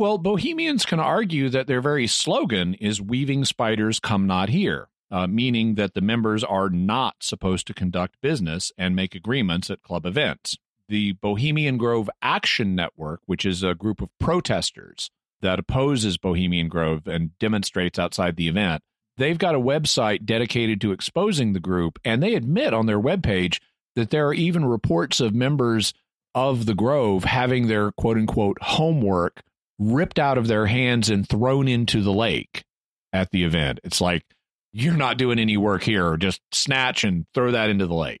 [0.00, 5.26] Well, Bohemians can argue that their very slogan is Weaving Spiders Come Not Here, uh,
[5.26, 10.06] meaning that the members are not supposed to conduct business and make agreements at club
[10.06, 10.56] events.
[10.88, 15.10] The Bohemian Grove Action Network, which is a group of protesters
[15.42, 18.82] that opposes Bohemian Grove and demonstrates outside the event,
[19.18, 23.60] they've got a website dedicated to exposing the group, and they admit on their webpage
[23.96, 25.92] that there are even reports of members
[26.34, 29.42] of the Grove having their quote unquote homework
[29.80, 32.62] ripped out of their hands and thrown into the lake
[33.12, 33.80] at the event.
[33.82, 34.22] It's like,
[34.72, 36.16] you're not doing any work here.
[36.16, 38.20] Just snatch and throw that into the lake.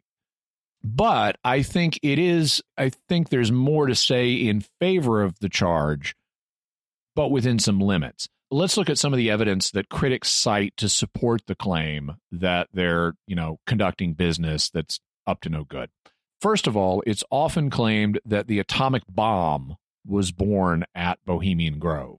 [0.82, 5.50] But I think it is, I think there's more to say in favor of the
[5.50, 6.16] charge,
[7.14, 8.28] but within some limits.
[8.50, 12.68] Let's look at some of the evidence that critics cite to support the claim that
[12.72, 15.90] they're, you know, conducting business that's up to no good.
[16.40, 22.18] First of all, it's often claimed that the atomic bomb was born at Bohemian Grove.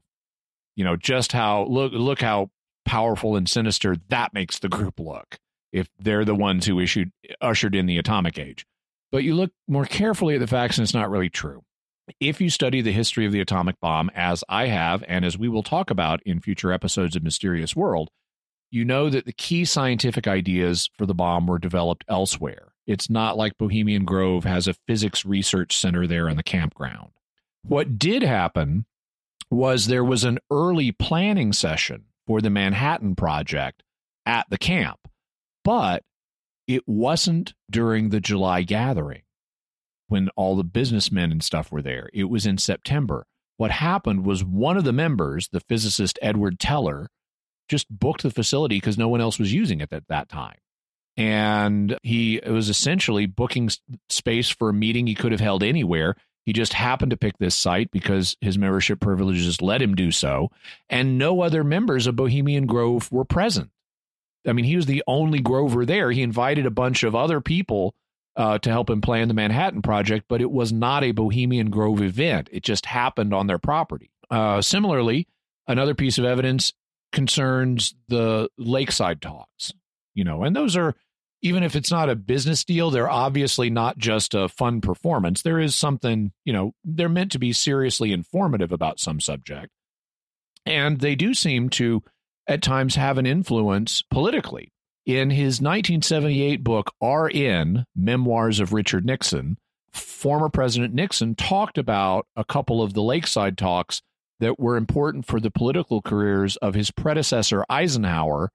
[0.76, 2.50] You know, just how look look how
[2.86, 5.38] powerful and sinister that makes the group look
[5.72, 8.65] if they're the ones who issued ushered in the atomic age.
[9.12, 11.63] But you look more carefully at the facts and it's not really true.
[12.20, 15.50] If you study the history of the atomic bomb as I have and as we
[15.50, 18.10] will talk about in future episodes of Mysterious World,
[18.70, 22.74] you know that the key scientific ideas for the bomb were developed elsewhere.
[22.88, 27.12] It's not like Bohemian Grove has a physics research center there in the campground.
[27.63, 28.86] What did happen
[29.50, 33.84] was there was an early planning session for the Manhattan Project
[34.26, 35.00] at the camp,
[35.63, 36.04] but
[36.67, 39.24] it wasn't during the July gathering
[40.08, 42.10] when all the businessmen and stuff were there.
[42.13, 43.26] It was in September.
[43.58, 47.10] What happened was one of the members, the physicist Edward Teller,
[47.69, 50.58] just booked the facility because no one else was using it at that time.
[51.17, 53.69] And he was essentially booking
[54.10, 56.15] space for a meeting he could have held anywhere.
[56.45, 60.49] He just happened to pick this site because his membership privileges let him do so.
[60.89, 63.69] And no other members of Bohemian Grove were present.
[64.47, 66.12] I mean, he was the only Grover there.
[66.12, 67.93] He invited a bunch of other people
[68.36, 72.01] uh, to help him plan the Manhattan Project, but it was not a Bohemian Grove
[72.01, 72.49] event.
[72.51, 74.10] It just happened on their property.
[74.30, 75.27] Uh, similarly,
[75.67, 76.73] another piece of evidence
[77.12, 79.73] concerns the lakeside talks,
[80.15, 80.95] you know, and those are
[81.41, 85.41] even if it's not a business deal, they're obviously not just a fun performance.
[85.41, 89.69] There is something, you know, they're meant to be seriously informative about some subject.
[90.65, 92.04] And they do seem to,
[92.47, 94.71] at times, have an influence politically.
[95.06, 99.58] In his 1978 book, RN Memoirs of Richard Nixon,
[99.91, 104.04] former President Nixon talked about a couple of the lakeside talks
[104.39, 108.51] that were important for the political careers of his predecessor, Eisenhower,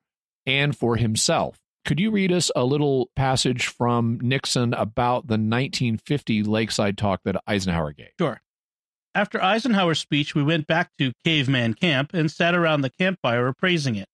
[0.46, 1.58] and for himself.
[1.86, 7.40] Could you read us a little passage from Nixon about the 1950 Lakeside talk that
[7.46, 8.10] Eisenhower gave?
[8.18, 8.40] Sure.
[9.14, 13.94] After Eisenhower's speech, we went back to Caveman Camp and sat around the campfire appraising
[13.94, 14.08] it.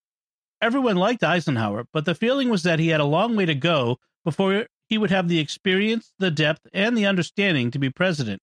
[0.61, 3.97] Everyone liked Eisenhower, but the feeling was that he had a long way to go
[4.23, 8.43] before he would have the experience, the depth, and the understanding to be president.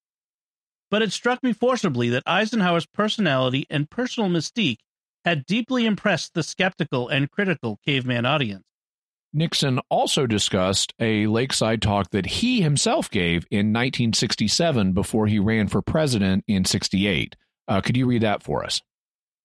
[0.89, 4.79] But it struck me forcibly that Eisenhower's personality and personal mystique
[5.23, 8.63] had deeply impressed the skeptical and critical caveman audience.
[9.31, 15.67] Nixon also discussed a lakeside talk that he himself gave in 1967 before he ran
[15.67, 17.35] for president in 68.
[17.67, 18.81] Uh, could you read that for us?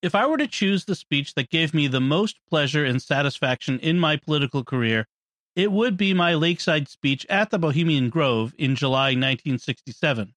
[0.00, 3.78] If I were to choose the speech that gave me the most pleasure and satisfaction
[3.80, 5.06] in my political career,
[5.54, 10.34] it would be my lakeside speech at the Bohemian Grove in July 1967.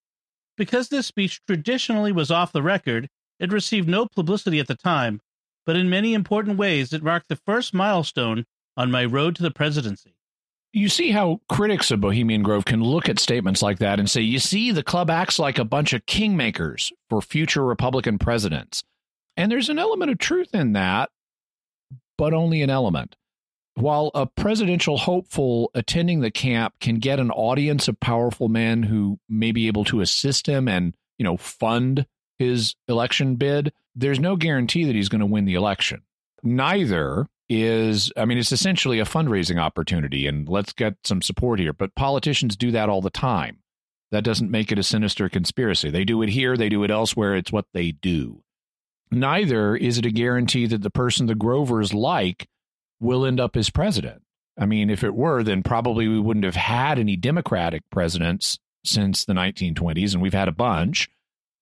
[0.58, 5.22] Because this speech traditionally was off the record, it received no publicity at the time,
[5.66, 8.46] but in many important ways it marked the first milestone
[8.78, 10.14] on my road to the presidency.
[10.72, 14.22] You see how critics of Bohemian Grove can look at statements like that and say,
[14.22, 18.84] you see, the club acts like a bunch of kingmakers for future Republican presidents.
[19.36, 21.10] And there's an element of truth in that,
[22.18, 23.16] but only an element.
[23.76, 29.20] While a presidential hopeful attending the camp can get an audience of powerful men who
[29.30, 32.06] may be able to assist him and, you know, fund
[32.40, 36.02] his election bid, there's no guarantee that he's going to win the election.
[36.44, 41.74] Neither is I mean, it's essentially a fundraising opportunity, and let's get some support here.
[41.74, 43.60] But politicians do that all the time.
[44.12, 45.90] That doesn't make it a sinister conspiracy.
[45.90, 47.36] They do it here, they do it elsewhere.
[47.36, 48.44] It's what they do.
[49.12, 52.48] Neither is it a guarantee that the person the Grovers like
[53.00, 54.22] will end up as president.
[54.60, 59.24] I mean, if it were, then probably we wouldn't have had any Democratic presidents since
[59.24, 61.10] the 1920s, and we've had a bunch.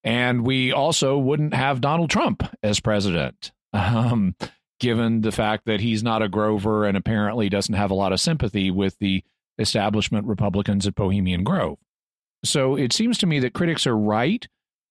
[0.03, 3.51] And we also wouldn't have Donald Trump as president.
[3.73, 4.35] Um,
[4.79, 8.19] given the fact that he's not a Grover and apparently doesn't have a lot of
[8.19, 9.23] sympathy with the
[9.57, 11.77] establishment Republicans at Bohemian Grove.
[12.43, 14.47] So it seems to me that critics are right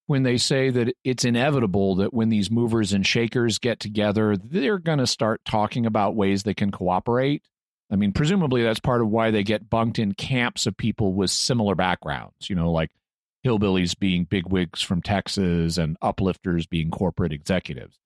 [0.06, 4.78] when they say that it's inevitable that when these movers and shakers get together, they're
[4.78, 7.42] going to start talking about ways they can cooperate.
[7.90, 11.30] I mean, presumably that's part of why they get bunked in camps of people with
[11.30, 12.90] similar backgrounds, you know, like
[13.44, 17.98] hillbillies being bigwigs from Texas and uplifters being corporate executives.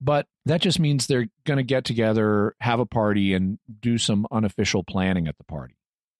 [0.00, 4.26] But that just means they're going to get together, have a party, and do some
[4.32, 5.76] unofficial planning at the party.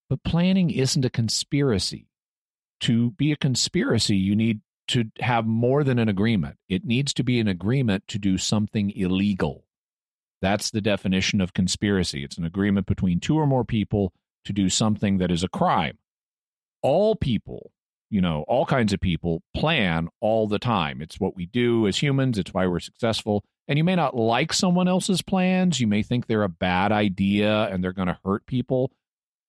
[0.08, 2.06] But planning isn't a conspiracy.
[2.80, 6.56] To be a conspiracy, you need to have more than an agreement.
[6.68, 9.64] It needs to be an agreement to do something illegal.
[10.42, 12.24] That's the definition of conspiracy.
[12.24, 14.12] It's an agreement between two or more people
[14.46, 15.98] to do something that is a crime.
[16.82, 17.70] all people,
[18.10, 21.00] you know, all kinds of people plan all the time.
[21.00, 23.44] It's what we do as humans, it's why we're successful.
[23.70, 25.78] And you may not like someone else's plans.
[25.78, 28.90] You may think they're a bad idea and they're going to hurt people,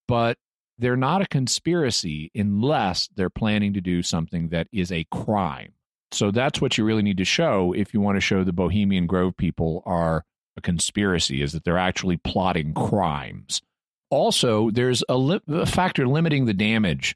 [0.07, 0.37] but
[0.77, 5.73] they're not a conspiracy unless they're planning to do something that is a crime.
[6.11, 9.07] So that's what you really need to show if you want to show the Bohemian
[9.07, 10.23] Grove people are
[10.55, 13.63] a conspiracy, is that they're actually plotting crimes.
[14.11, 17.15] Also, there's a, li- a factor limiting the damage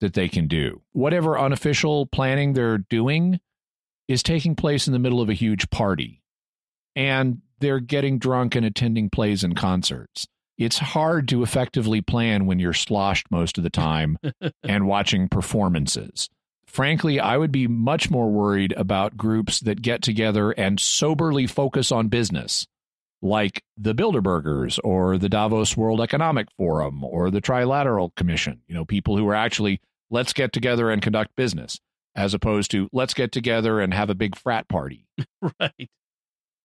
[0.00, 0.82] that they can do.
[0.90, 3.38] Whatever unofficial planning they're doing
[4.08, 6.19] is taking place in the middle of a huge party
[7.00, 10.26] and they're getting drunk and attending plays and concerts.
[10.58, 14.18] It's hard to effectively plan when you're sloshed most of the time
[14.62, 16.28] and watching performances.
[16.66, 21.90] Frankly, I would be much more worried about groups that get together and soberly focus
[21.90, 22.66] on business,
[23.22, 28.60] like the Bilderbergers or the Davos World Economic Forum or the Trilateral Commission.
[28.68, 29.80] You know, people who are actually,
[30.10, 31.80] let's get together and conduct business,
[32.14, 35.06] as opposed to, let's get together and have a big frat party.
[35.58, 35.88] right.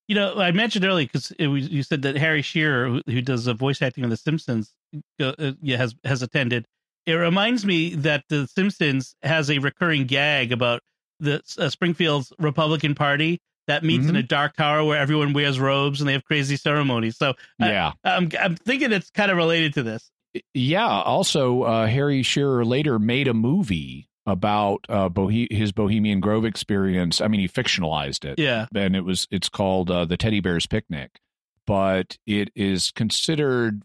[0.08, 3.54] You know, I mentioned earlier because you said that Harry Shearer, who, who does the
[3.54, 4.74] voice acting on The Simpsons,
[5.20, 5.34] uh,
[5.68, 6.66] has has attended.
[7.06, 10.82] It reminds me that The Simpsons has a recurring gag about
[11.20, 14.12] the uh, Springfield's Republican Party that meets mm-hmm.
[14.12, 17.18] in a dark tower where everyone wears robes and they have crazy ceremonies.
[17.18, 20.12] So yeah, I, I'm I'm thinking it's kind of related to this.
[20.54, 20.88] Yeah.
[20.88, 27.22] Also, uh, Harry Shearer later made a movie about uh, Bohe- his Bohemian Grove experience.
[27.22, 28.40] I mean, he fictionalized it.
[28.40, 31.20] Yeah, and it was it's called uh, the Teddy Bears Picnic,
[31.66, 33.84] but it is considered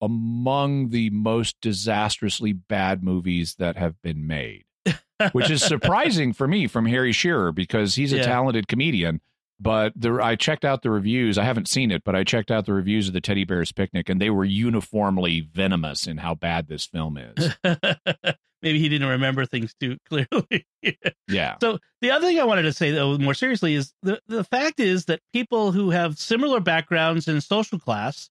[0.00, 4.64] among the most disastrously bad movies that have been made,
[5.32, 8.24] which is surprising for me from Harry Shearer because he's a yeah.
[8.24, 9.20] talented comedian.
[9.60, 11.38] But the, I checked out the reviews.
[11.38, 14.08] I haven't seen it, but I checked out the reviews of the Teddy Bears Picnic,
[14.08, 17.54] and they were uniformly venomous in how bad this film is.
[18.62, 20.66] maybe he didn't remember things too clearly.
[21.28, 21.56] yeah.
[21.60, 24.80] So the other thing I wanted to say though more seriously is the the fact
[24.80, 28.30] is that people who have similar backgrounds in social class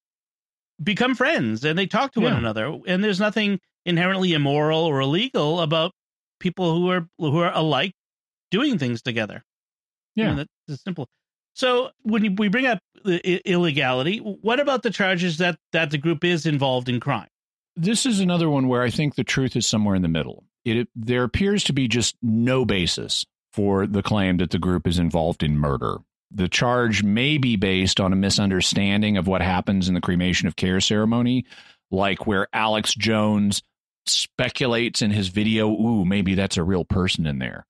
[0.81, 2.29] become friends and they talk to yeah.
[2.29, 5.91] one another and there's nothing inherently immoral or illegal about
[6.39, 7.93] people who are who are alike
[8.49, 9.43] doing things together.
[10.15, 10.31] Yeah.
[10.31, 11.07] You know, that's simple.
[11.53, 16.23] So when we bring up the illegality, what about the charges that that the group
[16.23, 17.27] is involved in crime?
[17.75, 20.43] This is another one where I think the truth is somewhere in the middle.
[20.65, 24.99] It there appears to be just no basis for the claim that the group is
[24.99, 25.97] involved in murder.
[26.33, 30.55] The charge may be based on a misunderstanding of what happens in the cremation of
[30.55, 31.45] care ceremony,
[31.89, 33.63] like where Alex Jones
[34.05, 37.65] speculates in his video, ooh, maybe that's a real person in there.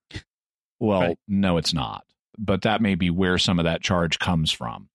[0.80, 1.20] Well, right.
[1.28, 2.04] no, it's not.
[2.38, 4.90] But that may be where some of that charge comes from.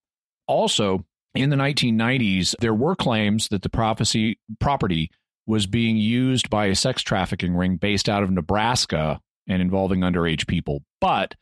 [0.46, 1.04] Also,
[1.36, 5.10] in the 1990s, there were claims that the prophecy property
[5.46, 10.46] was being used by a sex trafficking ring based out of Nebraska and involving underage
[10.46, 10.82] people.
[11.00, 11.34] But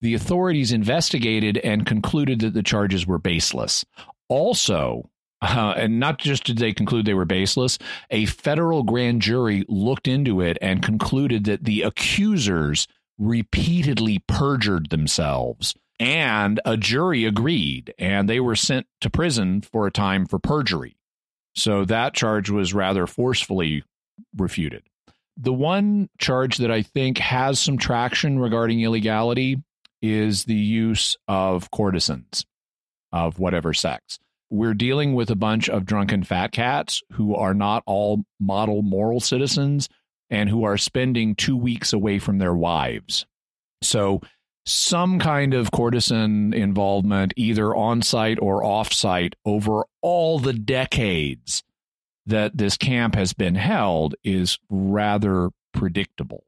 [0.00, 3.84] the authorities investigated and concluded that the charges were baseless.
[4.28, 5.10] Also,
[5.42, 7.78] uh, and not just did they conclude they were baseless,
[8.10, 12.86] a federal grand jury looked into it and concluded that the accusers
[13.18, 19.92] repeatedly perjured themselves and a jury agreed, and they were sent to prison for a
[19.92, 20.96] time for perjury.
[21.54, 23.84] So that charge was rather forcefully
[24.36, 24.82] refuted.
[25.36, 29.62] The one charge that I think has some traction regarding illegality
[30.00, 32.46] is the use of courtesans
[33.12, 34.18] of whatever sex.
[34.48, 39.20] We're dealing with a bunch of drunken fat cats who are not all model moral
[39.20, 39.88] citizens
[40.30, 43.26] and who are spending two weeks away from their wives.
[43.82, 44.20] So
[44.66, 51.62] some kind of courtesan involvement, either on site or off site, over all the decades
[52.26, 56.44] that this camp has been held is rather predictable.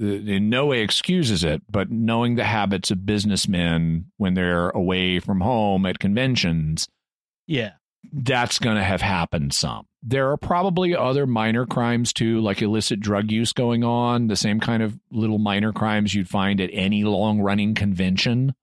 [0.00, 5.20] Uh, in no way excuses it, but knowing the habits of businessmen when they're away
[5.20, 6.88] from home at conventions,
[7.46, 7.72] yeah,
[8.12, 9.86] that's going to have happened some.
[10.02, 14.60] There are probably other minor crimes too, like illicit drug use going on, the same
[14.60, 18.54] kind of little minor crimes you'd find at any long running convention.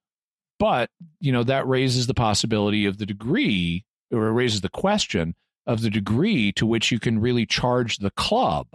[0.60, 5.36] But, you know, that raises the possibility of the degree, or it raises the question
[5.66, 8.68] of the degree to which you can really charge the club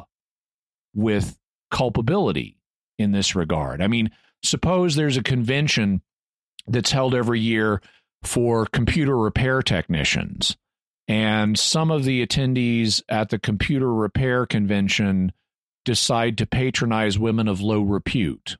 [0.94, 1.38] with
[1.70, 2.58] culpability
[2.98, 3.80] in this regard.
[3.80, 4.10] I mean,
[4.42, 6.02] suppose there's a convention
[6.66, 7.80] that's held every year
[8.26, 10.56] for computer repair technicians.
[11.08, 15.32] And some of the attendees at the computer repair convention
[15.84, 18.56] decide to patronize women of low repute.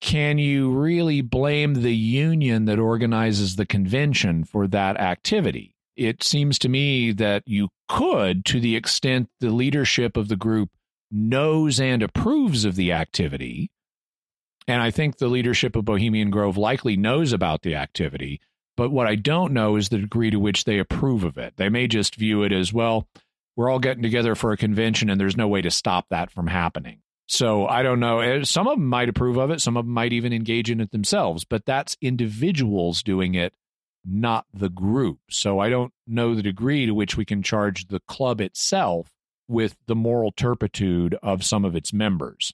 [0.00, 5.74] Can you really blame the union that organizes the convention for that activity?
[5.96, 10.70] It seems to me that you could, to the extent the leadership of the group
[11.10, 13.70] knows and approves of the activity.
[14.66, 18.40] And I think the leadership of Bohemian Grove likely knows about the activity.
[18.76, 21.54] But what I don't know is the degree to which they approve of it.
[21.56, 23.06] They may just view it as, well,
[23.56, 26.48] we're all getting together for a convention and there's no way to stop that from
[26.48, 27.00] happening.
[27.26, 28.20] So I don't know.
[28.20, 29.60] Eh, some of them might approve of it.
[29.60, 33.54] Some of them might even engage in it themselves, but that's individuals doing it,
[34.04, 35.20] not the group.
[35.30, 39.10] So I don't know the degree to which we can charge the club itself
[39.48, 42.52] with the moral turpitude of some of its members.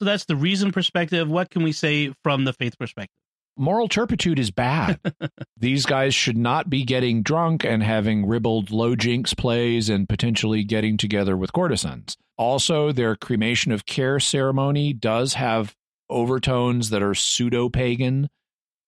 [0.00, 1.28] So that's the reason perspective.
[1.28, 3.16] What can we say from the faith perspective?
[3.56, 4.98] Moral turpitude is bad.
[5.56, 10.64] These guys should not be getting drunk and having ribald low jinks plays and potentially
[10.64, 12.16] getting together with courtesans.
[12.36, 15.74] Also, their cremation of care ceremony does have
[16.10, 18.28] overtones that are pseudo pagan,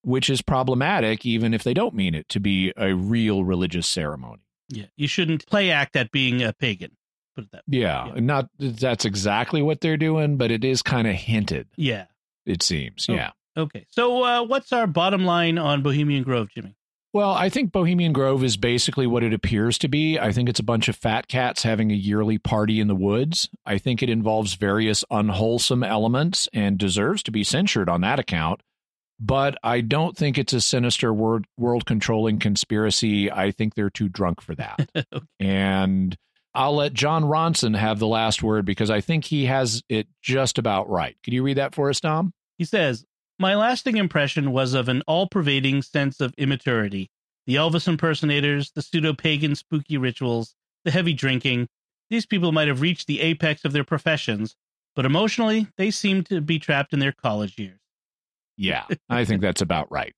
[0.02, 4.42] which is problematic even if they don't mean it to be a real religious ceremony.
[4.68, 6.90] Yeah, you shouldn't play act at being a pagan.
[7.36, 7.78] Put it that way.
[7.78, 8.20] Yeah, yeah.
[8.20, 11.68] not that's exactly what they're doing, but it is kind of hinted.
[11.76, 12.06] Yeah,
[12.44, 13.06] it seems.
[13.08, 13.30] Oh, yeah.
[13.57, 16.76] Okay, so uh, what's our bottom line on Bohemian Grove, Jimmy?
[17.12, 20.18] Well, I think Bohemian Grove is basically what it appears to be.
[20.18, 23.48] I think it's a bunch of fat cats having a yearly party in the woods.
[23.64, 28.61] I think it involves various unwholesome elements and deserves to be censured on that account.
[29.18, 33.32] But I don't think it's a sinister world world controlling conspiracy.
[33.32, 34.90] I think they're too drunk for that.
[34.96, 35.26] okay.
[35.40, 36.14] And
[36.54, 40.59] I'll let Jon Ronson have the last word because I think he has it just
[40.59, 41.16] about right.
[41.24, 42.34] Could you read that for us, Dom?
[42.59, 43.07] He says,
[43.39, 47.11] my lasting impression was of an all pervading sense of immaturity.
[47.47, 51.68] The Elvis impersonators, the pseudo pagan spooky rituals, the heavy drinking.
[52.11, 54.57] These people might have reached the apex of their professions,
[54.95, 57.78] but emotionally, they seemed to be trapped in their college years.
[58.57, 60.14] Yeah, I think that's about right.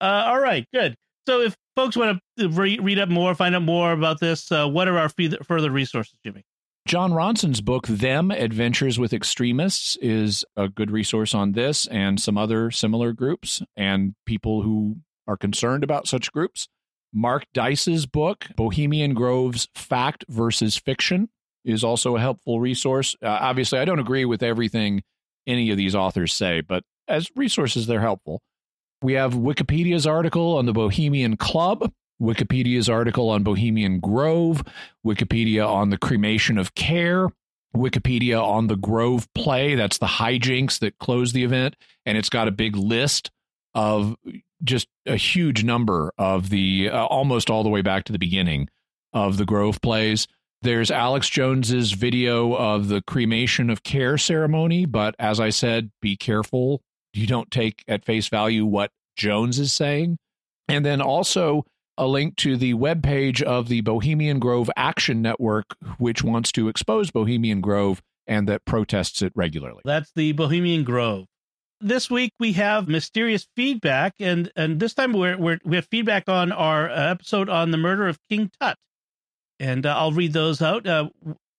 [0.00, 0.96] Uh, all right, good.
[1.26, 4.66] So if folks want to re- read up more, find out more about this, uh,
[4.66, 5.10] what are our
[5.44, 6.42] further resources, Jimmy?
[6.86, 12.38] Jon Ronson's book, Them Adventures with Extremists, is a good resource on this and some
[12.38, 14.96] other similar groups and people who
[15.28, 16.68] are concerned about such groups.
[17.12, 21.28] Mark Dice's book, Bohemian Grove's Fact versus Fiction,
[21.64, 23.14] is also a helpful resource.
[23.22, 25.02] Uh, obviously, I don't agree with everything
[25.46, 28.40] any of these authors say, but as resources, they're helpful.
[29.02, 34.62] We have Wikipedia's article on the Bohemian Club, Wikipedia's article on Bohemian Grove,
[35.06, 37.28] Wikipedia on the cremation of care,
[37.74, 39.74] Wikipedia on the Grove play.
[39.74, 41.76] That's the hijinks that close the event.
[42.04, 43.30] And it's got a big list
[43.74, 44.16] of
[44.62, 48.68] just a huge number of the uh, almost all the way back to the beginning
[49.12, 50.26] of the Grove plays.
[50.62, 56.16] There's Alex Jones's video of the cremation of care ceremony, but as I said, be
[56.16, 56.82] careful.
[57.14, 60.18] You don't take at face value what Jones is saying.
[60.68, 61.64] And then also
[62.00, 67.10] a link to the webpage of the Bohemian Grove Action Network, which wants to expose
[67.10, 69.82] Bohemian Grove and that protests it regularly.
[69.84, 71.26] That's the Bohemian Grove.
[71.82, 76.28] This week we have mysterious feedback, and and this time we're, we're we have feedback
[76.28, 78.76] on our uh, episode on the murder of King Tut,
[79.58, 80.86] and uh, I'll read those out.
[80.86, 81.08] Uh,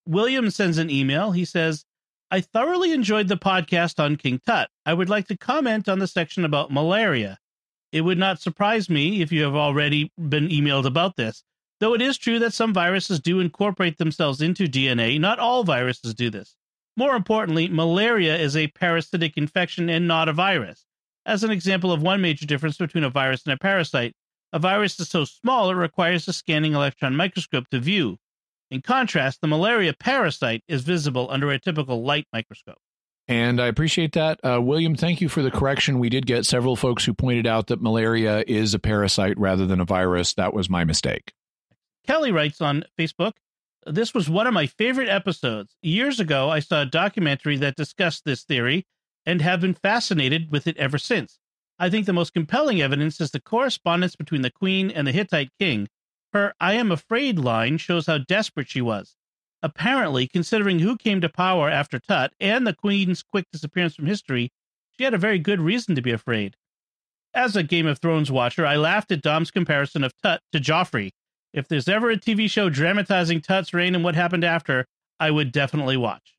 [0.08, 1.32] William sends an email.
[1.32, 1.86] He says,
[2.30, 4.70] "I thoroughly enjoyed the podcast on King Tut.
[4.86, 7.38] I would like to comment on the section about malaria.
[7.92, 11.44] It would not surprise me if you have already been emailed about this.
[11.80, 16.14] Though it is true that some viruses do incorporate themselves into DNA, not all viruses
[16.14, 16.56] do this.
[16.96, 20.86] More importantly, malaria is a parasitic infection and not a virus.
[21.26, 24.14] As an example of one major difference between a virus and a parasite,
[24.54, 28.18] a virus is so small it requires a scanning electron microscope to view.
[28.70, 32.80] In contrast, the malaria parasite is visible under a typical light microscope.
[33.32, 34.42] And I appreciate that.
[34.44, 36.00] Uh, William, thank you for the correction.
[36.00, 39.80] We did get several folks who pointed out that malaria is a parasite rather than
[39.80, 40.34] a virus.
[40.34, 41.32] That was my mistake.
[42.06, 43.32] Kelly writes on Facebook
[43.86, 45.78] This was one of my favorite episodes.
[45.82, 48.86] Years ago, I saw a documentary that discussed this theory
[49.26, 51.40] and have been fascinated with it ever since.
[51.80, 55.52] I think the most compelling evidence is the correspondence between the queen and the Hittite
[55.58, 55.88] king.
[56.34, 59.16] Her I am afraid line shows how desperate she was.
[59.64, 64.52] Apparently, considering who came to power after Tut and the Queen's quick disappearance from history,
[64.98, 66.56] she had a very good reason to be afraid.
[67.34, 71.12] As a Game of Thrones watcher, I laughed at Dom's comparison of Tut to Joffrey.
[71.54, 74.86] If there's ever a TV show dramatizing Tut's reign and what happened after,
[75.20, 76.36] I would definitely watch.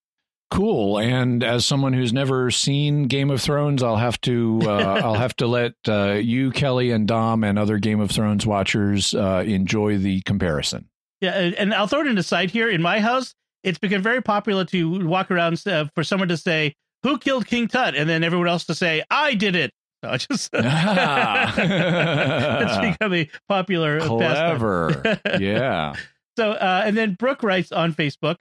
[0.51, 0.99] Cool.
[0.99, 5.35] And as someone who's never seen Game of Thrones, I'll have to uh, I'll have
[5.37, 9.97] to let uh, you, Kelly, and Dom, and other Game of Thrones watchers uh, enjoy
[9.97, 10.89] the comparison.
[11.23, 12.69] Yeah, and I'll throw it in the side here.
[12.69, 16.75] In my house, it's become very popular to walk around uh, for someone to say,
[17.05, 19.71] "Who killed King Tut?" and then everyone else to say, "I did it."
[20.05, 21.55] So I just ah.
[22.63, 25.21] it's become a popular clever.
[25.39, 25.95] yeah.
[26.37, 28.39] So uh, and then Brooke writes on Facebook,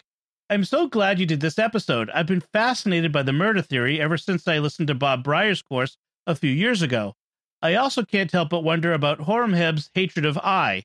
[0.49, 2.09] I'm so glad you did this episode.
[2.09, 5.97] I've been fascinated by the murder theory ever since I listened to Bob Brier's course
[6.25, 7.13] a few years ago.
[7.61, 10.83] I also can't help but wonder about Horemheb's hatred of Aye.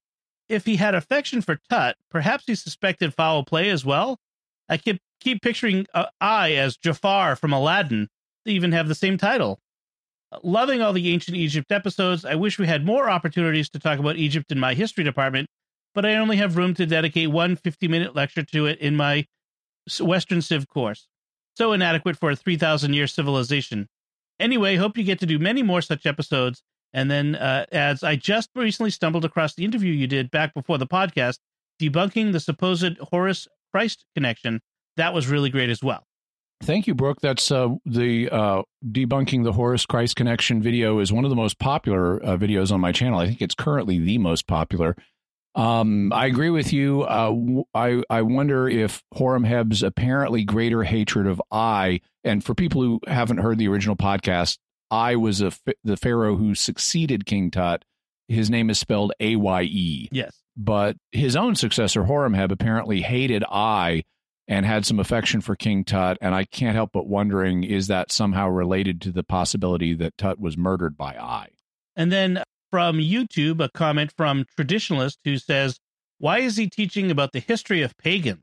[0.48, 4.18] If he had affection for Tut, perhaps he suspected foul play as well.
[4.68, 8.08] I keep keep picturing uh, Aye as Jafar from Aladdin.
[8.44, 9.58] They even have the same title.
[10.42, 12.24] Loving all the ancient Egypt episodes.
[12.24, 15.48] I wish we had more opportunities to talk about Egypt in my history department,
[15.94, 19.26] but I only have room to dedicate one 50 minute lecture to it in my
[20.00, 21.08] Western Civ course.
[21.56, 23.88] So inadequate for a 3,000 year civilization.
[24.38, 26.62] Anyway, hope you get to do many more such episodes.
[26.96, 30.78] And then uh, adds, I just recently stumbled across the interview you did back before
[30.78, 31.38] the podcast
[31.78, 34.62] debunking the supposed Horus Christ connection.
[34.96, 36.06] That was really great as well.
[36.62, 37.20] Thank you, Brooke.
[37.20, 41.58] That's uh, the uh, debunking the Horus Christ connection video is one of the most
[41.58, 43.18] popular uh, videos on my channel.
[43.18, 44.96] I think it's currently the most popular.
[45.54, 47.02] Um, I agree with you.
[47.02, 53.00] Uh, I I wonder if Horemheb's apparently greater hatred of Aye, and for people who
[53.06, 54.56] haven't heard the original podcast,
[54.96, 55.52] Aye was a
[55.84, 57.84] the pharaoh who succeeded King Tut.
[58.28, 60.08] His name is spelled A Y E.
[60.10, 64.04] Yes, but his own successor Horemheb apparently hated Aye
[64.48, 66.18] and had some affection for King Tut.
[66.20, 70.40] And I can't help but wondering is that somehow related to the possibility that Tut
[70.40, 71.50] was murdered by Aye?
[71.94, 75.78] And then from YouTube, a comment from Traditionalist who says,
[76.18, 78.40] Why is he teaching about the history of pagans?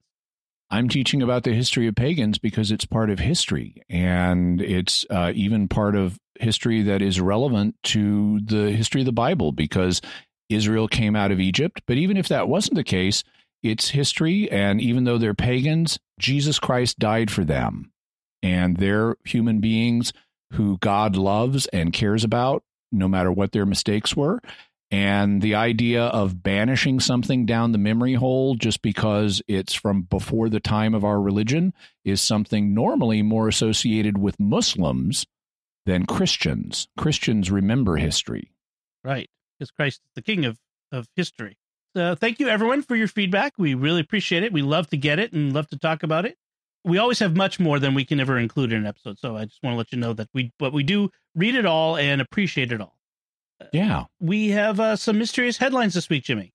[0.70, 5.32] I'm teaching about the history of pagans because it's part of history and it's uh,
[5.36, 10.02] even part of history that is relevant to the history of the Bible because
[10.50, 11.82] Israel came out of Egypt.
[11.86, 13.24] But even if that wasn't the case,
[13.62, 14.50] it's history.
[14.52, 17.92] And even though they're pagans, Jesus Christ died for them.
[18.42, 20.12] And they're human beings
[20.54, 24.42] who God loves and cares about, no matter what their mistakes were.
[24.92, 30.50] And the idea of banishing something down the memory hole just because it's from before
[30.50, 31.74] the time of our religion
[32.06, 35.26] is something normally more associated with Muslims
[35.86, 36.88] than Christians.
[36.98, 38.52] Christians remember history.
[39.04, 39.30] Right.
[39.58, 40.58] Because Christ is the king of,
[40.92, 41.58] of history.
[41.96, 43.54] So thank you, everyone, for your feedback.
[43.58, 44.52] We really appreciate it.
[44.52, 46.38] We love to get it and love to talk about it.
[46.84, 49.20] We always have much more than we can ever include in an episode.
[49.20, 51.66] So I just want to let you know that we, but we do read it
[51.66, 52.98] all and appreciate it all.
[53.72, 54.06] Yeah.
[54.20, 56.53] We have uh, some mysterious headlines this week, Jimmy.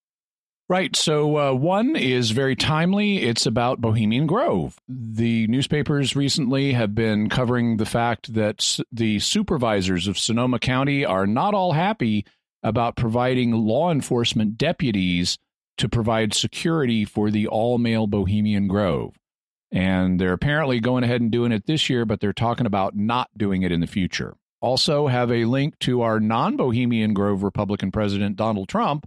[0.69, 0.95] Right.
[0.95, 3.23] So, uh, one is very timely.
[3.23, 4.77] It's about Bohemian Grove.
[4.87, 11.27] The newspapers recently have been covering the fact that the supervisors of Sonoma County are
[11.27, 12.27] not all happy
[12.63, 15.39] about providing law enforcement deputies
[15.79, 19.15] to provide security for the all male Bohemian Grove.
[19.73, 23.31] And they're apparently going ahead and doing it this year, but they're talking about not
[23.39, 27.93] doing it in the future also have a link to our non Bohemian Grove Republican
[27.93, 29.07] President Donald Trump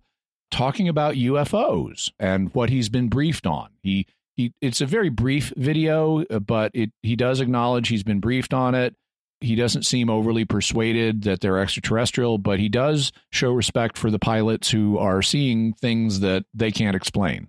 [0.52, 3.70] talking about UFOs and what he's been briefed on.
[3.82, 8.20] He he it's a very brief video, uh, but it he does acknowledge he's been
[8.20, 8.96] briefed on it.
[9.40, 14.20] He doesn't seem overly persuaded that they're extraterrestrial, but he does show respect for the
[14.20, 17.48] pilots who are seeing things that they can't explain.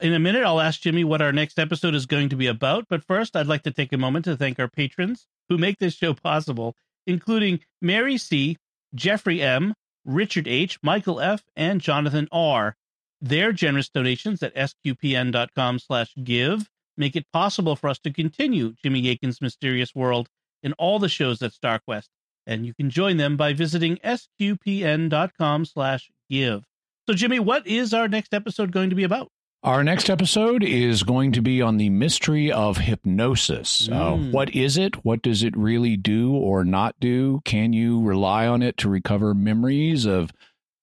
[0.00, 2.86] In a minute, I'll ask Jimmy what our next episode is going to be about.
[2.88, 5.94] But first, I'd like to take a moment to thank our patrons who make this
[5.94, 6.74] show possible
[7.06, 8.56] including Mary C.,
[8.94, 9.74] Jeffrey M.,
[10.04, 12.76] Richard H., Michael F., and Jonathan R.
[13.20, 19.08] Their generous donations at sqpn.com slash give make it possible for us to continue Jimmy
[19.08, 20.28] Akin's Mysterious World
[20.62, 22.08] in all the shows at StarQuest,
[22.46, 26.64] and you can join them by visiting sqpn.com slash give.
[27.08, 29.30] So, Jimmy, what is our next episode going to be about?
[29.64, 33.88] Our next episode is going to be on the mystery of hypnosis.
[33.90, 34.28] Uh, mm.
[34.28, 35.06] Uh, what is it?
[35.06, 37.40] What does it really do or not do?
[37.46, 40.32] Can you rely on it to recover memories of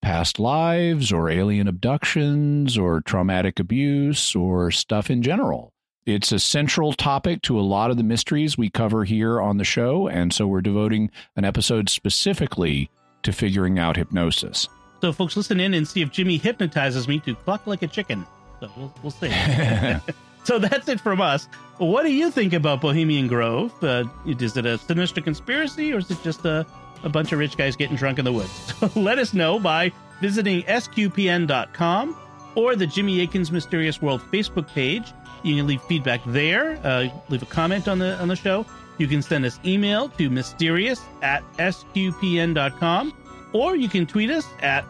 [0.01, 5.71] past lives or alien abductions or traumatic abuse or stuff in general?
[6.07, 9.63] It's a central topic to a lot of the mysteries we cover here on the
[9.63, 12.89] show, and so we're devoting an episode specifically
[13.21, 14.67] to figuring out hypnosis.
[15.01, 18.25] So, folks, listen in and see if Jimmy hypnotizes me to cluck like a chicken.
[18.61, 19.31] So we'll, we'll see.
[20.43, 21.49] so that's it from us.
[21.79, 23.73] What do you think about Bohemian Grove?
[23.83, 26.65] Uh, is it a sinister conspiracy or is it just a,
[27.03, 28.73] a bunch of rich guys getting drunk in the woods?
[28.95, 29.91] Let us know by
[30.21, 32.15] visiting sqpn.com
[32.53, 35.11] or the Jimmy Akin's Mysterious World Facebook page.
[35.41, 38.63] You can leave feedback there, uh, leave a comment on the on the show.
[38.99, 43.13] You can send us email to mysterious at sqpn.com
[43.53, 44.85] or you can tweet us at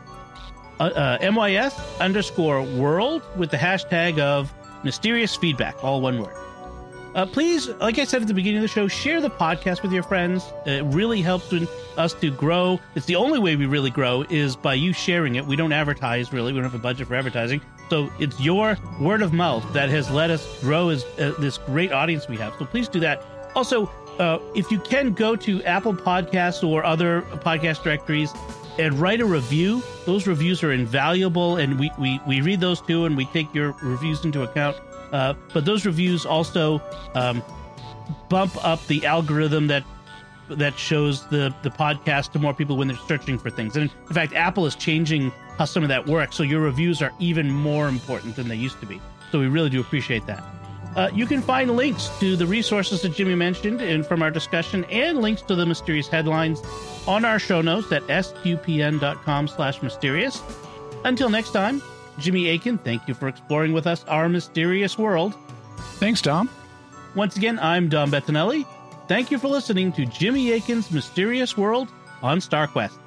[0.81, 4.51] uh, uh, MYS underscore world with the hashtag of
[4.83, 6.35] mysterious feedback, all one word.
[7.13, 9.91] Uh, please, like I said at the beginning of the show, share the podcast with
[9.91, 10.43] your friends.
[10.65, 11.53] It really helps
[11.97, 12.79] us to grow.
[12.95, 15.45] It's the only way we really grow is by you sharing it.
[15.45, 16.53] We don't advertise really.
[16.53, 17.61] We don't have a budget for advertising.
[17.89, 21.91] So it's your word of mouth that has let us grow as uh, this great
[21.91, 22.53] audience we have.
[22.57, 23.21] So please do that.
[23.55, 28.31] Also, uh, if you can go to Apple Podcasts or other podcast directories
[28.81, 33.05] and write a review, those reviews are invaluable, and we we, we read those too,
[33.05, 34.75] and we take your reviews into account.
[35.11, 36.81] Uh, but those reviews also
[37.13, 37.43] um,
[38.29, 39.83] bump up the algorithm that
[40.49, 43.75] that shows the the podcast to more people when they're searching for things.
[43.77, 47.13] And in fact, Apple is changing how some of that works, so your reviews are
[47.19, 48.99] even more important than they used to be.
[49.31, 50.43] So we really do appreciate that.
[50.95, 54.83] Uh, you can find links to the resources that Jimmy mentioned and from our discussion
[54.85, 56.61] and links to the mysterious headlines
[57.07, 60.41] on our show notes at sqpn.com slash mysterious.
[61.05, 61.81] Until next time,
[62.19, 65.35] Jimmy Akin, thank you for exploring with us our mysterious world.
[65.99, 66.49] Thanks, Dom.
[67.15, 68.65] Once again, I'm Dom Bettinelli.
[69.07, 71.89] Thank you for listening to Jimmy Akin's Mysterious World
[72.21, 73.00] on StarQuest.